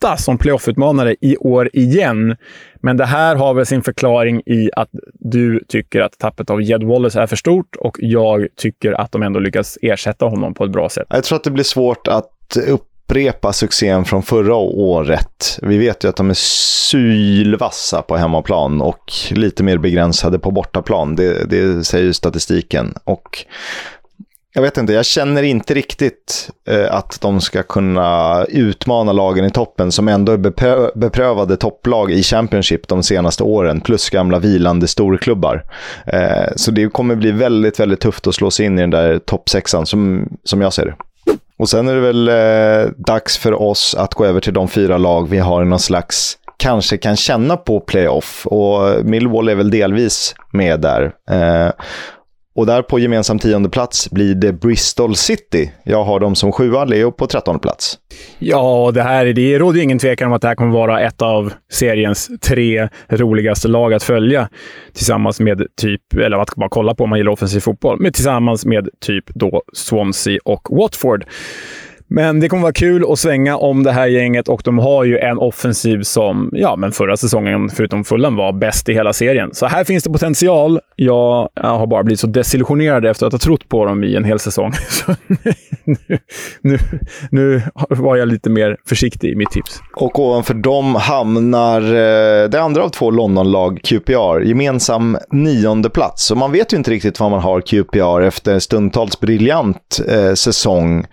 [0.05, 2.37] åtta som playoff-utmanare i år igen.
[2.83, 6.83] Men det här har väl sin förklaring i att du tycker att tappet av Jed
[6.83, 10.71] Wallace är för stort och jag tycker att de ändå lyckas ersätta honom på ett
[10.71, 11.07] bra sätt.
[11.09, 15.59] Jag tror att det blir svårt att upprepa succén från förra året.
[15.63, 21.17] Vi vet ju att de är sylvassa på hemmaplan och lite mer begränsade på bortaplan.
[21.17, 22.95] Det, det säger statistiken.
[23.05, 23.47] Och
[24.57, 29.51] jag vet inte, jag känner inte riktigt eh, att de ska kunna utmana lagen i
[29.51, 34.89] toppen som ändå är beprö beprövade topplag i Championship de senaste åren, plus gamla vilande
[34.89, 35.65] storklubbar.
[36.07, 39.19] Eh, så det kommer bli väldigt, väldigt tufft att slå sig in i den där
[39.19, 40.95] toppsexan som, som jag ser det.
[41.59, 44.99] Och sen är det väl eh, dags för oss att gå över till de fyra
[44.99, 48.47] lag vi har i någon slags kanske kan känna på playoff.
[48.47, 51.13] Och Millwall är väl delvis med där.
[51.31, 51.73] Eh,
[52.57, 55.73] och där på gemensam tionde plats blir det Bristol City.
[55.85, 57.99] Jag har dem som sjua, Leo på trettonde plats.
[58.39, 61.23] Ja, det här det råder ju ingen tvekan om att det här kommer vara ett
[61.23, 64.49] av seriens tre roligaste lag att följa.
[64.93, 68.67] Tillsammans med typ, eller att bara kolla på om man gillar offensiv fotboll, men tillsammans
[68.67, 71.25] med typ då Swansea och Watford.
[72.09, 75.19] Men det kommer vara kul att svänga om det här gänget och de har ju
[75.19, 79.55] en offensiv som, ja, men förra säsongen, förutom Fulham, var bäst i hela serien.
[79.55, 80.81] Så här finns det potential.
[80.97, 84.25] Jag, jag har bara blivit så desillusionerad efter att ha trott på dem i en
[84.25, 84.73] hel säsong.
[85.85, 86.19] nu,
[86.61, 86.79] nu,
[87.31, 89.81] nu var jag lite mer försiktig i mitt tips.
[89.97, 96.27] Och ovanför dem hamnar eh, det andra av två Londonlag, QPR, gemensam nionde plats.
[96.27, 101.07] Så man vet ju inte riktigt vad man har QPR efter stundtals briljant eh, säsong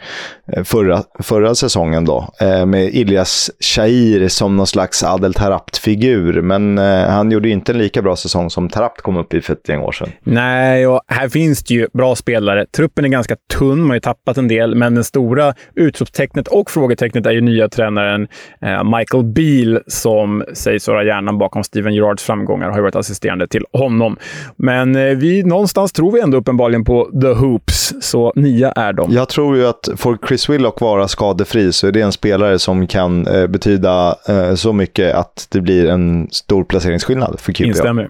[0.54, 2.28] eh, förra, förra säsongen då.
[2.40, 6.42] Eh, med Ilyas Shahir som någon slags Adel Tarapt-figur.
[6.42, 9.54] Men eh, han gjorde inte en lika bra säsong som Tarapt kom upp i för
[9.54, 10.10] ett gäng år sedan.
[10.24, 12.66] Nej, och här finns det ju bra spelare.
[12.66, 16.72] Truppen är ganska tunn, man har ju tappat en del, men den stora utropstecknet och
[16.72, 18.28] frågetecknet är ju nya tränaren
[18.62, 23.48] eh, Michael Beal som sägs vara hjärnan bakom Steven Gerrards framgångar och har varit assisterande
[23.48, 24.18] till honom.
[24.56, 29.12] Men vi någonstans tror vi ändå uppenbarligen på The Hoops, så nia är de.
[29.12, 32.88] Jag tror ju att får Chris Willock vara skadefri så är det en spelare som
[32.88, 37.66] kan eh, betyda eh, så mycket att det blir en stor placeringsskillnad för QPR.
[37.66, 38.10] Instämmer.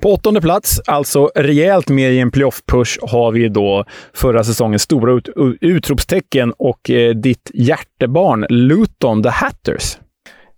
[0.00, 5.12] På åttonde plats, alltså rejält med i en playoff-push, har vi då förra säsongens stora
[5.12, 5.28] ut
[5.60, 9.98] utropstecken och eh, ditt hjärtebarn Luton, The Hatters.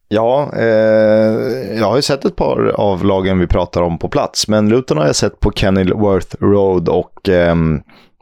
[0.09, 4.49] Ja, eh, jag har ju sett ett par av lagen vi pratar om på plats,
[4.49, 7.55] men Luton har jag sett på Kenilworth Road och eh,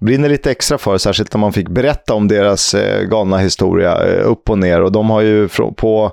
[0.00, 4.30] brinner lite extra för, särskilt när man fick berätta om deras eh, galna historia eh,
[4.30, 4.82] upp och ner.
[4.82, 6.12] Och de har ju på,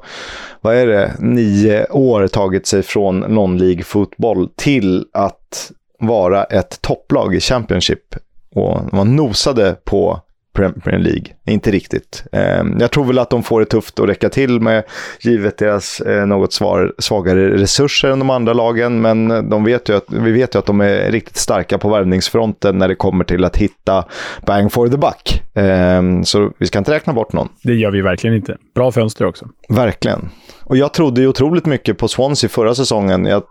[0.62, 7.36] vad är det, nio år tagit sig från non-League fotboll till att vara ett topplag
[7.36, 8.16] i Championship.
[8.56, 10.22] Och man nosade på
[10.58, 11.26] Premier League.
[11.48, 12.24] Inte riktigt.
[12.32, 14.84] Ehm, jag tror väl att de får det tufft att räcka till med,
[15.20, 16.54] givet deras eh, något
[17.00, 19.02] svagare resurser än de andra lagen.
[19.02, 22.78] Men de vet ju att, vi vet ju att de är riktigt starka på värvningsfronten
[22.78, 24.06] när det kommer till att hitta
[24.46, 25.44] bang for the buck.
[25.54, 27.50] Ehm, så vi ska inte räkna bort någon.
[27.64, 28.58] Det gör vi verkligen inte.
[28.76, 29.48] Bra fönster också.
[29.70, 30.30] Verkligen.
[30.64, 33.26] Och jag trodde ju otroligt mycket på Swansea förra säsongen.
[33.26, 33.44] Jag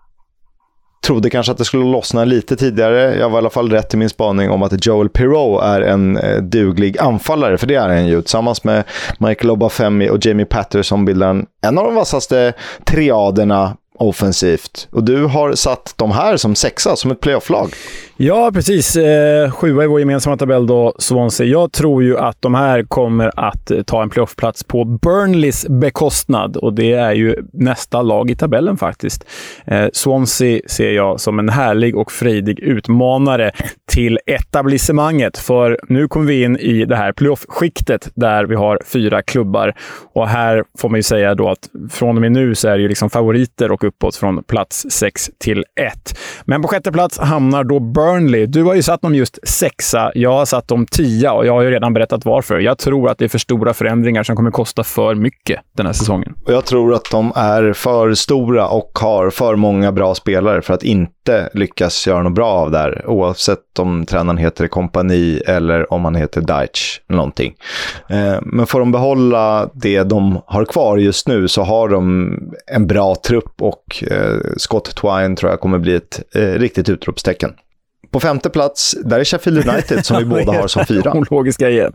[1.06, 3.16] trodde kanske att det skulle lossna lite tidigare.
[3.18, 6.16] Jag var i alla fall rätt i min spaning om att Joel Pirou är en
[6.16, 8.22] eh, duglig anfallare, för det är han ju.
[8.22, 8.84] Tillsammans med
[9.18, 12.52] Michael Obafemi och Jamie Patterson bildar han en av de vassaste
[12.84, 14.88] triaderna offensivt.
[14.92, 17.74] Och du har satt de här som sexa, som ett playoff-lag.
[18.18, 18.96] Ja, precis.
[18.96, 21.46] Eh, sjua i vår gemensamma tabell då, Swansea.
[21.46, 26.56] Jag tror ju att de här kommer att eh, ta en playoffplats på Burnleys bekostnad
[26.56, 29.24] och det är ju nästa lag i tabellen faktiskt.
[29.64, 33.50] Eh, Swansea ser jag som en härlig och frejdig utmanare
[33.92, 39.22] till etablissemanget, för nu kommer vi in i det här playoff-skiktet där vi har fyra
[39.22, 39.74] klubbar
[40.12, 42.82] och här får man ju säga då att från och med nu så är det
[42.82, 46.18] ju liksom favoriter och uppåt från plats 6 till 1.
[46.44, 48.05] Men på sjätte plats hamnar då Burnley.
[48.06, 50.12] Burnley, Du har ju satt dem just sexa.
[50.14, 52.58] Jag har satt dem tia och jag har ju redan berättat varför.
[52.58, 55.92] Jag tror att det är för stora förändringar som kommer kosta för mycket den här
[55.92, 56.34] säsongen.
[56.46, 60.82] Jag tror att de är för stora och har för många bra spelare för att
[60.82, 63.06] inte lyckas göra något bra av det här.
[63.06, 67.54] Oavsett om tränaren heter kompani eller om han heter Deitch någonting.
[68.08, 72.32] Eh, men får de behålla det de har kvar just nu så har de
[72.66, 77.52] en bra trupp och eh, Scott Twine tror jag kommer bli ett eh, riktigt utropstecken.
[78.10, 81.12] På femte plats, där är Sheffield United som vi båda har som fyra.
[81.14, 81.92] Ologiska igen.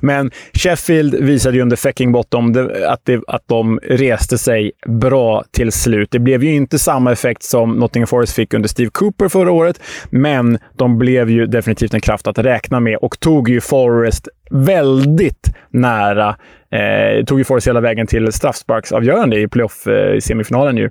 [0.00, 5.72] Men Sheffield visade ju under Fecking Bottom att, det, att de reste sig bra till
[5.72, 6.08] slut.
[6.10, 9.80] Det blev ju inte samma effekt som Nottingham Forest fick under Steve Cooper förra året,
[10.10, 15.54] men de blev ju definitivt en kraft att räkna med och tog ju Forest väldigt
[15.70, 16.36] nära.
[16.72, 20.90] Eh, tog ju Forest hela vägen till straffsparksavgörande i playoff-semifinalen eh, ju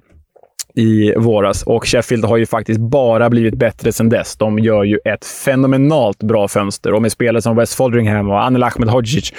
[0.75, 4.37] i våras och Sheffield har ju faktiskt bara blivit bättre sedan dess.
[4.37, 8.63] De gör ju ett fenomenalt bra fönster och med spelare som West Foldringham och Anel
[8.63, 9.33] Ahmedhodzic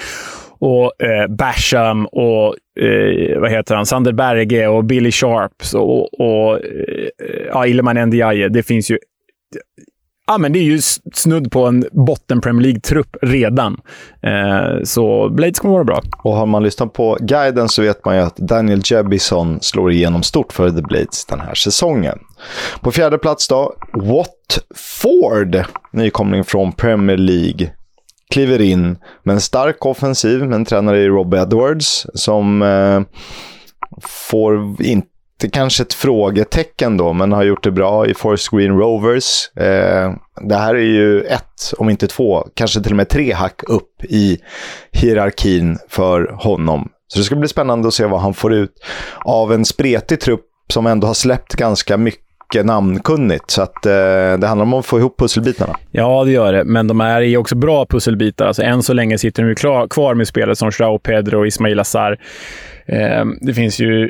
[0.59, 3.85] och eh, Basham och eh, vad heter han?
[3.85, 7.09] Sander Berge och Billy Sharps och, och eh,
[7.47, 8.49] ja, Ilman Ndiaye.
[8.49, 8.97] Det finns ju
[10.27, 10.81] Ja, men det är ju
[11.13, 13.81] snudd på en botten Premier League-trupp redan.
[14.21, 16.01] Eh, så Blades kommer vara bra.
[16.23, 20.23] Och har man lyssnat på guiden så vet man ju att Daniel Jebison slår igenom
[20.23, 22.19] stort för The Blades den här säsongen.
[22.81, 27.71] På fjärde plats då, Watford, nykomling från Premier League.
[28.33, 33.01] Kliver in med en stark offensiv med en tränare i Rob Edwards som eh,
[34.01, 35.07] får inte
[35.43, 39.49] det är kanske ett frågetecken då, men har gjort det bra i Forest Green Rovers.
[39.57, 43.63] Eh, det här är ju ett, om inte två, kanske till och med tre hack
[43.67, 44.37] upp i
[44.91, 46.89] hierarkin för honom.
[47.07, 48.85] Så det ska bli spännande att se vad han får ut
[49.25, 53.51] av en spretig trupp som ändå har släppt ganska mycket namnkunnigt.
[53.51, 53.91] Så att, eh,
[54.39, 55.75] det handlar om att få ihop pusselbitarna.
[55.91, 56.63] Ja, det gör det.
[56.63, 58.45] Men de är ju också bra pusselbitar.
[58.45, 61.47] Alltså, än så länge sitter de ju klar, kvar med spelare som Joao Pedro och
[61.47, 62.19] Ismail Azar.
[62.85, 64.09] Eh, det finns ju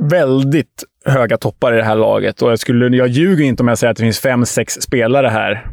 [0.00, 2.42] väldigt höga toppar i det här laget.
[2.42, 5.28] Och jag, skulle, jag ljuger inte om jag säger att det finns fem, sex spelare
[5.28, 5.66] här.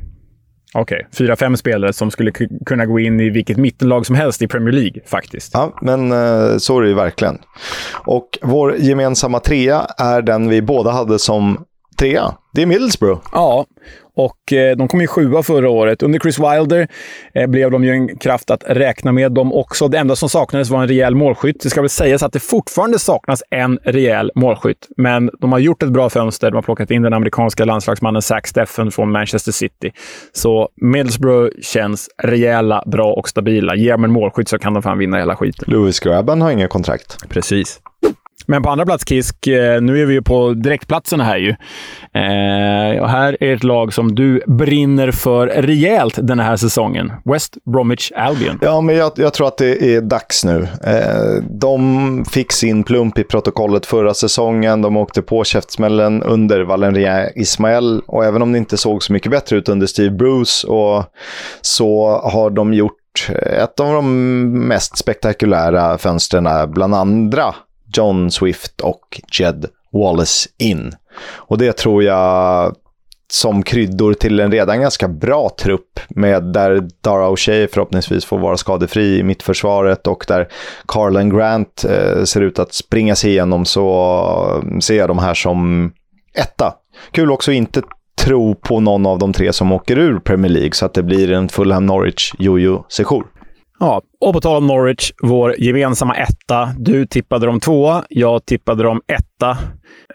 [0.74, 1.08] Okej, okay.
[1.18, 2.32] fyra, fem spelare som skulle
[2.66, 5.52] kunna gå in i vilket mittenlag som helst i Premier League faktiskt.
[5.54, 7.38] Ja, men eh, så är det ju verkligen.
[8.06, 11.66] Och vår gemensamma trea är den vi båda hade som
[12.00, 12.36] trea.
[12.54, 13.22] Det är Middlesbrough.
[13.32, 13.66] Ja,
[14.20, 16.04] och eh, de kom ju sjua förra året.
[16.04, 16.88] Under Chris Wilder
[17.34, 19.88] eh, blev de ju en kraft att räkna med dem också.
[19.88, 21.60] Det enda som saknades var en rejäl målskytt.
[21.64, 25.84] Det ska väl sägas att det fortfarande saknas en rejäl målskytt, men de har gjort
[25.84, 26.52] ett bra fönster.
[26.52, 29.92] De har plockat in den amerikanska landslagsmannen Zach Steffen från Manchester City.
[30.34, 33.76] Så Middlesbrough känns rejäla, bra och stabila.
[33.76, 35.74] Ger de en målskytt så kan de fan vinna hela skiten.
[35.74, 37.30] Lewis Grabban har inget kontrakt.
[37.30, 37.80] Precis.
[38.48, 41.50] Men på andra plats, Kisk, eh, nu är vi ju på direktplatserna här ju.
[42.14, 47.12] Eh, och här är ett lag som du brinner för rejält den här säsongen.
[47.26, 48.60] West Bromwich Albion.
[48.62, 50.68] Ja, men jag, jag tror att det är dags nu.
[50.84, 54.82] Eh, de fick sin plump i protokollet förra säsongen.
[54.82, 58.02] De åkte på käftsmällen under Valeria Ismael.
[58.08, 61.04] Och även om det inte såg så mycket bättre ut under Steve Bruce och
[61.62, 67.56] så har de gjort eh, ett av de mest spektakulära fönstren bland andra
[67.94, 70.94] John Swift och Jed Wallace in.
[71.36, 72.76] Och det tror jag
[73.32, 78.58] som kryddor till en redan ganska bra trupp med där Dara O'Shea förhoppningsvis får vara
[78.58, 80.48] skadefri i mittförsvaret och där
[80.88, 85.34] Carlen Grant eh, ser ut att springa sig igenom så eh, ser jag de här
[85.34, 85.92] som
[86.34, 86.74] etta.
[87.12, 87.82] Kul också att inte
[88.18, 91.32] tro på någon av de tre som åker ur Premier League så att det blir
[91.32, 93.26] en Fulham Norwich jojo sejour
[93.80, 96.70] Ja, och på tal om Norwich, vår gemensamma etta.
[96.78, 99.58] Du tippade dem tvåa, jag tippade dem etta.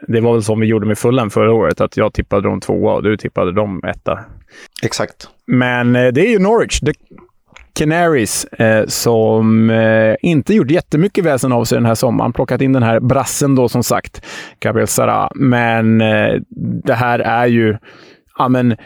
[0.09, 2.95] Det var väl som vi gjorde med Fulham förra året, att jag tippade dem tvåa
[2.95, 4.21] och du tippade dem etta.
[4.83, 5.29] Exakt.
[5.47, 6.93] Men eh, det är ju Norwich, the
[7.79, 12.33] Canaries, eh, som eh, inte gjort jättemycket väsen av sig den här sommaren.
[12.33, 14.27] Plockat in den här brassen då, som sagt,
[14.61, 15.31] Gabriel Sara.
[15.35, 16.35] Men eh,
[16.85, 17.77] det här är ju...
[18.39, 18.77] Ja, men,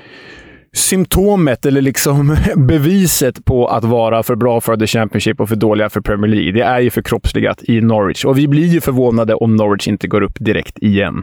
[0.72, 5.90] symptomet eller liksom beviset på att vara för bra för The Championship och för dåliga
[5.90, 6.52] för Premier League.
[6.52, 10.22] Det är ju förkroppsligat i Norwich och vi blir ju förvånade om Norwich inte går
[10.22, 11.22] upp direkt igen.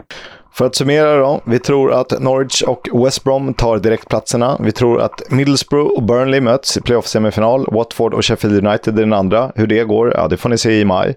[0.54, 4.58] För att summera då, vi tror att Norwich och West Brom tar direktplatserna.
[4.60, 7.74] Vi tror att Middlesbrough och Burnley möts i playoff-semifinal.
[7.74, 9.52] Watford och Sheffield United är den andra.
[9.56, 11.16] Hur det går, ja det får ni se i maj.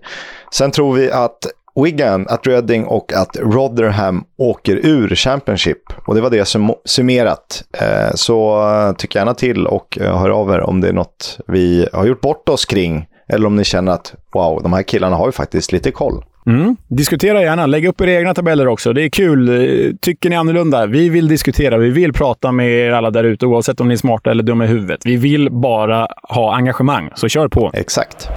[0.52, 1.46] Sen tror vi att
[1.84, 5.82] Wigan, att Reading och att Rotherham åker ur Championship.
[6.06, 7.64] Och det var det som summerat.
[7.80, 11.88] Eh, så tyck gärna till och eh, hör av er om det är något vi
[11.92, 13.06] har gjort bort oss kring.
[13.28, 16.24] Eller om ni känner att wow, de här killarna har ju faktiskt lite koll.
[16.46, 16.76] Mm.
[16.88, 17.66] Diskutera gärna.
[17.66, 18.92] Lägg upp era egna tabeller också.
[18.92, 19.96] Det är kul.
[20.00, 20.86] Tycker ni annorlunda?
[20.86, 21.78] Vi vill diskutera.
[21.78, 24.64] Vi vill prata med er alla där ute, oavsett om ni är smarta eller dumma
[24.64, 25.00] i huvudet.
[25.04, 27.70] Vi vill bara ha engagemang, så kör på.
[27.74, 28.28] Exakt.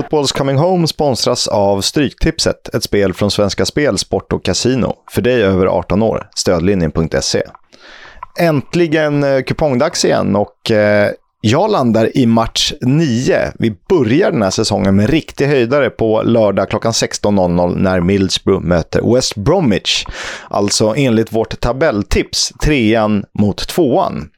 [0.00, 4.94] Footballs Coming Home sponsras av Stryktipset, ett spel från Svenska Spel, Sport och Casino.
[5.10, 7.42] För dig över 18 år, stödlinjen.se.
[8.38, 13.52] Äntligen eh, kupongdags igen och eh, jag landar i match 9.
[13.58, 19.14] Vi börjar den här säsongen med riktig höjdare på lördag klockan 16.00 när Middlesbrough möter
[19.14, 20.04] West Bromwich.
[20.48, 24.28] Alltså enligt vårt tabelltips trean mot tvåan.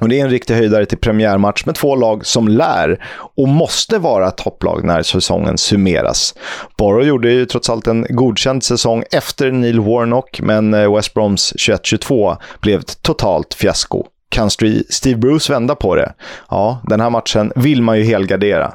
[0.00, 3.04] Och det är en riktig höjdare till premiärmatch med två lag som lär
[3.36, 6.34] och måste vara topplag när säsongen summeras.
[6.78, 11.52] Borough gjorde ju trots allt en godkänd säsong efter Neil Warnock, men eh, West Broms
[11.56, 14.04] 21-22 blev ett totalt fiasko.
[14.30, 14.50] Kan
[14.88, 16.12] Steve Bruce vända på det?
[16.50, 18.74] Ja, den här matchen vill man ju helgardera.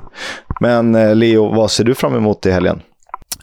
[0.59, 2.81] Men eh, Leo, vad ser du fram emot i helgen?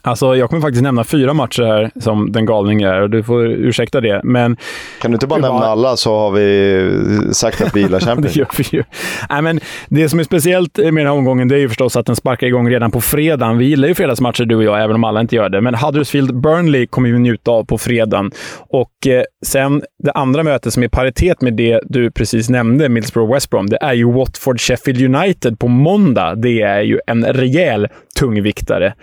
[0.01, 3.45] Alltså, jag kommer faktiskt nämna fyra matcher här som den galning är och du får
[3.45, 4.21] ursäkta det.
[4.23, 4.57] Men,
[5.01, 8.39] kan du inte bara nämna alla så har vi sagt att vi gillar Champions det
[8.39, 8.83] gör vi ju.
[9.29, 12.05] Nej, men det som är speciellt med den här omgången det är ju förstås att
[12.05, 13.57] den sparkar igång redan på fredagen.
[13.57, 15.61] Vi gillar ju fredagsmatcher du och jag, även om alla inte gör det.
[15.61, 18.31] Men Huddersfield-Burnley kommer vi njuta av på fredagen.
[18.57, 23.49] Och eh, sen det andra mötet som är paritet med det du precis nämnde, Middlesbrough-West
[23.49, 26.35] Brom, det är ju Watford-Sheffield United på måndag.
[26.35, 27.87] Det är ju en rejäl
[28.19, 28.93] tungviktare.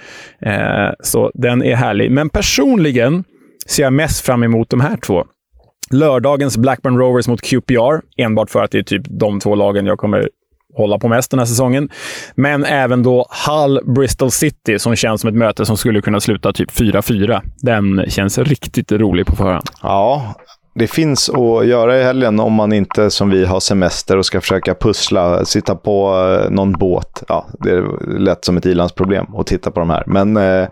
[0.40, 2.11] Eh, så den är härlig.
[2.11, 3.24] Men personligen
[3.66, 5.24] ser jag mest fram emot de här två.
[5.90, 9.98] Lördagens Blackburn Rovers mot QPR, enbart för att det är typ de två lagen jag
[9.98, 10.28] kommer
[10.78, 11.88] hålla på mest den här säsongen.
[12.34, 16.52] Men även då Hull Bristol City som känns som ett möte som skulle kunna sluta
[16.52, 17.42] typ 4-4.
[17.62, 19.64] Den känns riktigt rolig på förhand.
[19.82, 20.34] Ja,
[20.75, 24.41] det finns att göra i helgen om man inte som vi har semester och ska
[24.41, 26.14] försöka pussla, sitta på
[26.45, 27.23] eh, någon båt.
[27.29, 30.03] Ja, det är lätt som ett ilandsproblem att titta på de här.
[30.07, 30.69] Men eh,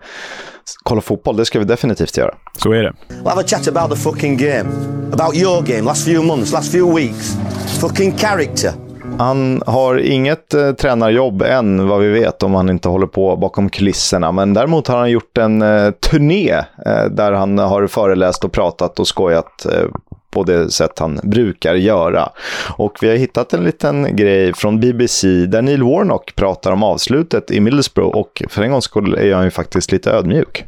[0.83, 2.35] kolla fotboll, det ska vi definitivt göra.
[2.57, 2.93] Så är det.
[3.09, 4.69] We'll have a chat about the fucking game.
[5.13, 7.37] About your game, last few months, last few weeks.
[7.81, 8.86] Fucking character.
[9.19, 13.69] Han har inget eh, tränarjobb än, vad vi vet, om han inte håller på bakom
[13.69, 14.31] kulisserna.
[14.31, 16.51] Men däremot har han gjort en eh, turné
[16.85, 19.85] eh, där han har föreläst och pratat och skojat eh,
[20.31, 22.29] på det sätt han brukar göra.
[22.77, 27.51] Och vi har hittat en liten grej från BBC där Neil Warnock pratar om avslutet
[27.51, 30.65] i Middlesbrough och för en gångs skull är han ju faktiskt lite ödmjuk.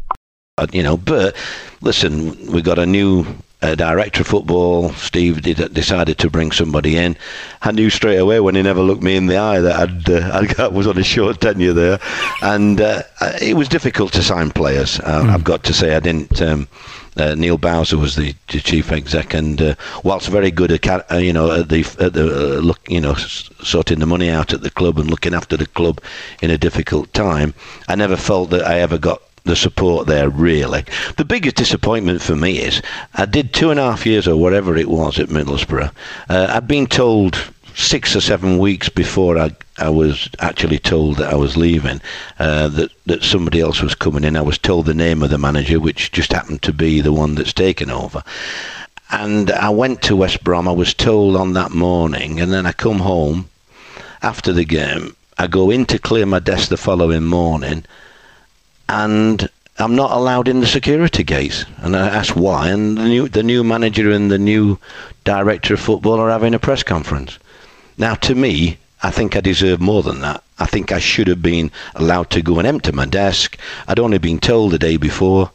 [0.74, 1.34] you know, but
[1.80, 3.26] listen, we got a new
[3.62, 4.92] uh, director of football.
[4.94, 7.18] Steve did, decided to bring somebody in.
[7.62, 10.32] I knew straight away when he never looked me in the eye that I'd, uh,
[10.34, 12.00] I'd got, was on a short tenure there,
[12.42, 13.04] and uh,
[13.42, 14.98] it was difficult to sign players.
[15.00, 15.30] Mm.
[15.30, 16.42] I've got to say, I didn't.
[16.42, 16.68] Um,
[17.18, 21.18] uh, Neil Bowser was the, the, chief exec, and uh, whilst very good at uh,
[21.18, 24.70] you know at the at the look you know sorting the money out at the
[24.70, 26.02] club and looking after the club
[26.42, 27.54] in a difficult time,
[27.90, 30.86] I never felt that I ever got the support there, really.
[31.18, 32.82] The biggest disappointment for me is
[33.16, 35.92] I did two and a half years or whatever it was at Middlesbrough.
[36.30, 37.38] Uh, I'd been told
[37.76, 42.02] six or seven weeks before I, I was actually told that I was leaving,
[42.38, 44.36] uh, that, that somebody else was coming in.
[44.36, 47.36] I was told the name of the manager, which just happened to be the one
[47.36, 48.24] that's taken over.
[49.12, 50.68] And I went to West Brom.
[50.68, 53.50] I was told on that morning, and then I come home
[54.22, 55.16] after the game.
[55.38, 57.86] I go in to clear my desk the following morning,
[58.90, 61.64] and I'm not allowed in the security gates.
[61.78, 64.78] And I asked why, and the new the new manager and the new
[65.24, 67.38] director of football are having a press conference.
[67.98, 70.44] Now, to me, I think I deserve more than that.
[70.58, 73.58] I think I should have been allowed to go and empty my desk.
[73.88, 75.52] I'd only been told the day before.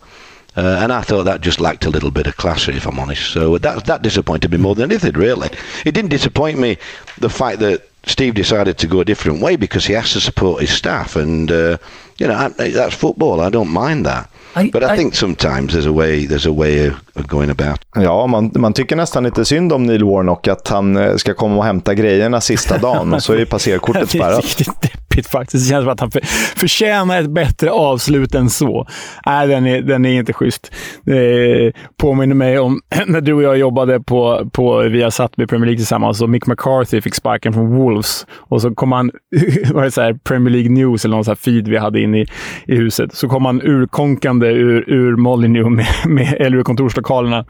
[0.57, 3.33] Uh, and I thought that just lacked a little bit of class, if I'm honest.
[3.33, 5.51] So that that disappointed me more than anything, really.
[5.85, 6.79] It didn't disappoint me
[7.19, 10.61] the fact that Steve decided to go a different way because he has to support
[10.61, 11.79] his staff, and uh,
[12.19, 13.41] you know that's football.
[13.41, 14.31] I don't mind that.
[14.57, 17.81] I, But I, I, think sometimes there's a way, there's a way of, going about.
[17.95, 21.57] Ja, man, man tycker nästan lite synd om Neil Warnock, att han eh, ska komma
[21.57, 24.31] och hämta grejerna sista dagen och så är passerkortet spärrat.
[24.31, 25.65] det är riktigt deppigt faktiskt.
[25.65, 26.21] Det känns som att han för,
[26.57, 28.87] förtjänar ett bättre avslut än så.
[29.27, 30.73] Nej, den är, den är inte schysst.
[31.03, 35.79] Det påminner mig om när du och jag jobbade på, på Viasat med Premier League
[35.79, 38.27] tillsammans och Mick McCarthy fick sparken från Wolves.
[38.33, 39.11] Och så kom han,
[39.73, 42.21] var det så här Premier League News eller någon så här feed vi hade inne
[42.21, 42.27] i,
[42.67, 47.45] i huset, så kom han urkonkande släpande ur, ur Molyneux, med, med, eller ur kontorslokalerna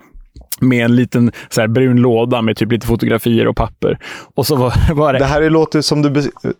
[0.61, 3.99] med en liten så här, brun låda med typ lite fotografier och papper.
[4.35, 5.19] Och så var, var det...
[5.19, 6.11] Det här låter som du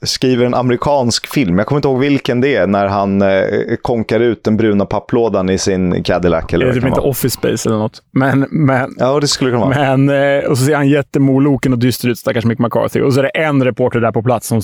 [0.01, 1.59] beskriver en amerikansk film.
[1.59, 3.39] Jag kommer inte ihåg vilken det är, när han eh,
[3.83, 6.45] konkar ut den bruna papplådan i sin Cadillac.
[6.53, 8.03] Eller det är typ inte Office Space eller något.
[8.13, 9.97] Men, men, ja, det skulle kunna vara.
[9.97, 13.01] Men, eh, och så ser han jättemoloken och dyster ut, stackars Mick McCarthy.
[13.01, 14.61] Och så är det en reporter där på plats som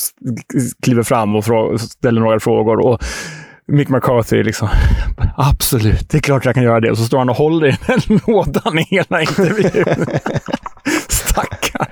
[0.83, 1.45] kliver fram och
[1.81, 2.87] ställer några frågor.
[2.87, 2.99] Och
[3.71, 4.69] Mick McCarthy liksom,
[5.37, 6.91] absolut, det är klart jag kan göra det.
[6.91, 10.07] Och så står han och håller i den lådan i hela intervjun.
[11.09, 11.87] Stackarn.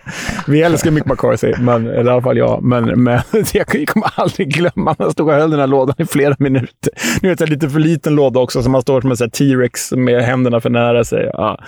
[0.47, 2.63] Vi älskar Mick McCarthy, men, eller i alla fall jag.
[2.63, 3.21] Men, men
[3.53, 6.93] jag kommer aldrig glömma när han stod och höll den här lådan i flera minuter.
[7.23, 10.23] Nu vet jag, lite för liten låda också, så man står som en T-rex med
[10.23, 11.31] händerna för nära sig.
[11.33, 11.59] Ja,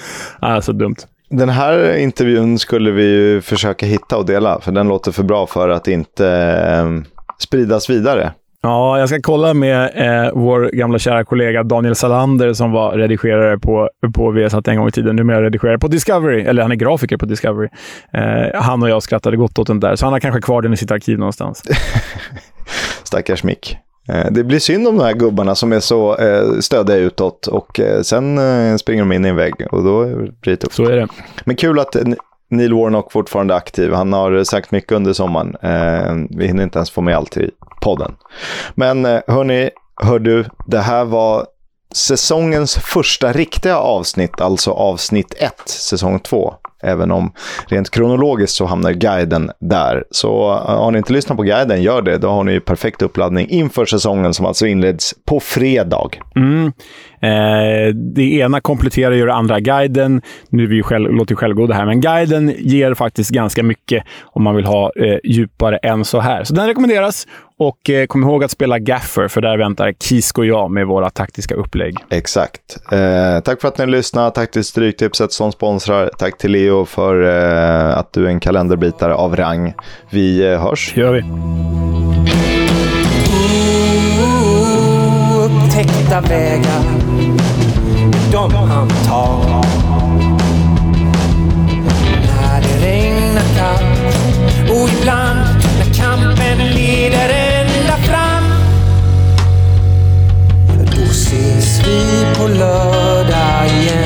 [0.40, 0.96] ja, så dumt.
[1.30, 5.46] Den här intervjun skulle vi ju försöka hitta och dela, för den låter för bra
[5.46, 6.86] för att inte eh,
[7.38, 8.32] spridas vidare.
[8.62, 13.58] Ja, jag ska kolla med eh, vår gamla kära kollega Daniel Salander som var redigerare
[13.58, 15.16] på, på Viasat en gång i tiden.
[15.16, 17.68] Numera redigerare på Discovery, eller han är grafiker på Discovery.
[18.12, 20.72] Eh, han och jag skrattade gott åt den där, så han har kanske kvar den
[20.72, 21.62] i sitt arkiv någonstans.
[23.04, 23.78] Stackars Mick.
[24.08, 27.80] Eh, det blir synd om de här gubbarna som är så eh, stödiga utåt och
[27.80, 28.38] eh, sen
[28.78, 30.74] springer de in i en vägg och då blir det tufft.
[30.76, 31.08] Så är det.
[31.44, 31.96] Men kul att
[32.50, 33.92] Neil Warnock fortfarande aktiv.
[33.92, 35.56] Han har eh, sagt mycket under sommaren.
[35.62, 38.16] Eh, vi hinner inte ens få med allt i podden.
[38.74, 39.70] Men eh, hörni,
[40.02, 41.46] hör du, det här var
[41.94, 46.54] säsongens första riktiga avsnitt, alltså avsnitt 1, säsong 2.
[46.82, 47.32] Även om
[47.66, 50.04] rent kronologiskt så hamnar guiden där.
[50.10, 52.18] Så eh, har ni inte lyssnat på guiden, gör det.
[52.18, 56.10] Då har ni perfekt uppladdning inför säsongen som alltså inleds på fredag.
[56.36, 56.72] Mm.
[57.22, 59.60] Eh, det ena kompletterar ju det andra.
[59.60, 64.04] Guiden, nu är vi ju själv, låter självgoda här, men guiden ger faktiskt ganska mycket
[64.22, 66.44] om man vill ha eh, djupare än så här.
[66.44, 67.26] Så den rekommenderas.
[67.58, 71.10] Och eh, kom ihåg att spela Gaffer, för där väntar Kisko och jag med våra
[71.10, 71.96] taktiska upplägg.
[72.10, 72.92] Exakt.
[72.92, 74.30] Eh, tack för att ni lyssnade.
[74.30, 76.10] Tack till Stryktipset som sponsrar.
[76.18, 79.74] Tack till Leo för eh, att du är en kalenderbitare av rang.
[80.10, 80.92] Vi eh, hörs.
[80.94, 81.22] Det gör vi.
[85.40, 87.09] upptäckta vägar
[88.32, 89.64] de han tar.
[92.26, 95.40] När det regnar kallt och ibland
[95.78, 98.44] när kampen leder ända fram.
[100.84, 103.99] Då ses vi på lördag igen.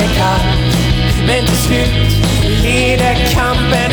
[0.00, 0.76] Det kallt
[1.26, 2.26] Men till slut
[2.62, 3.89] leder kampen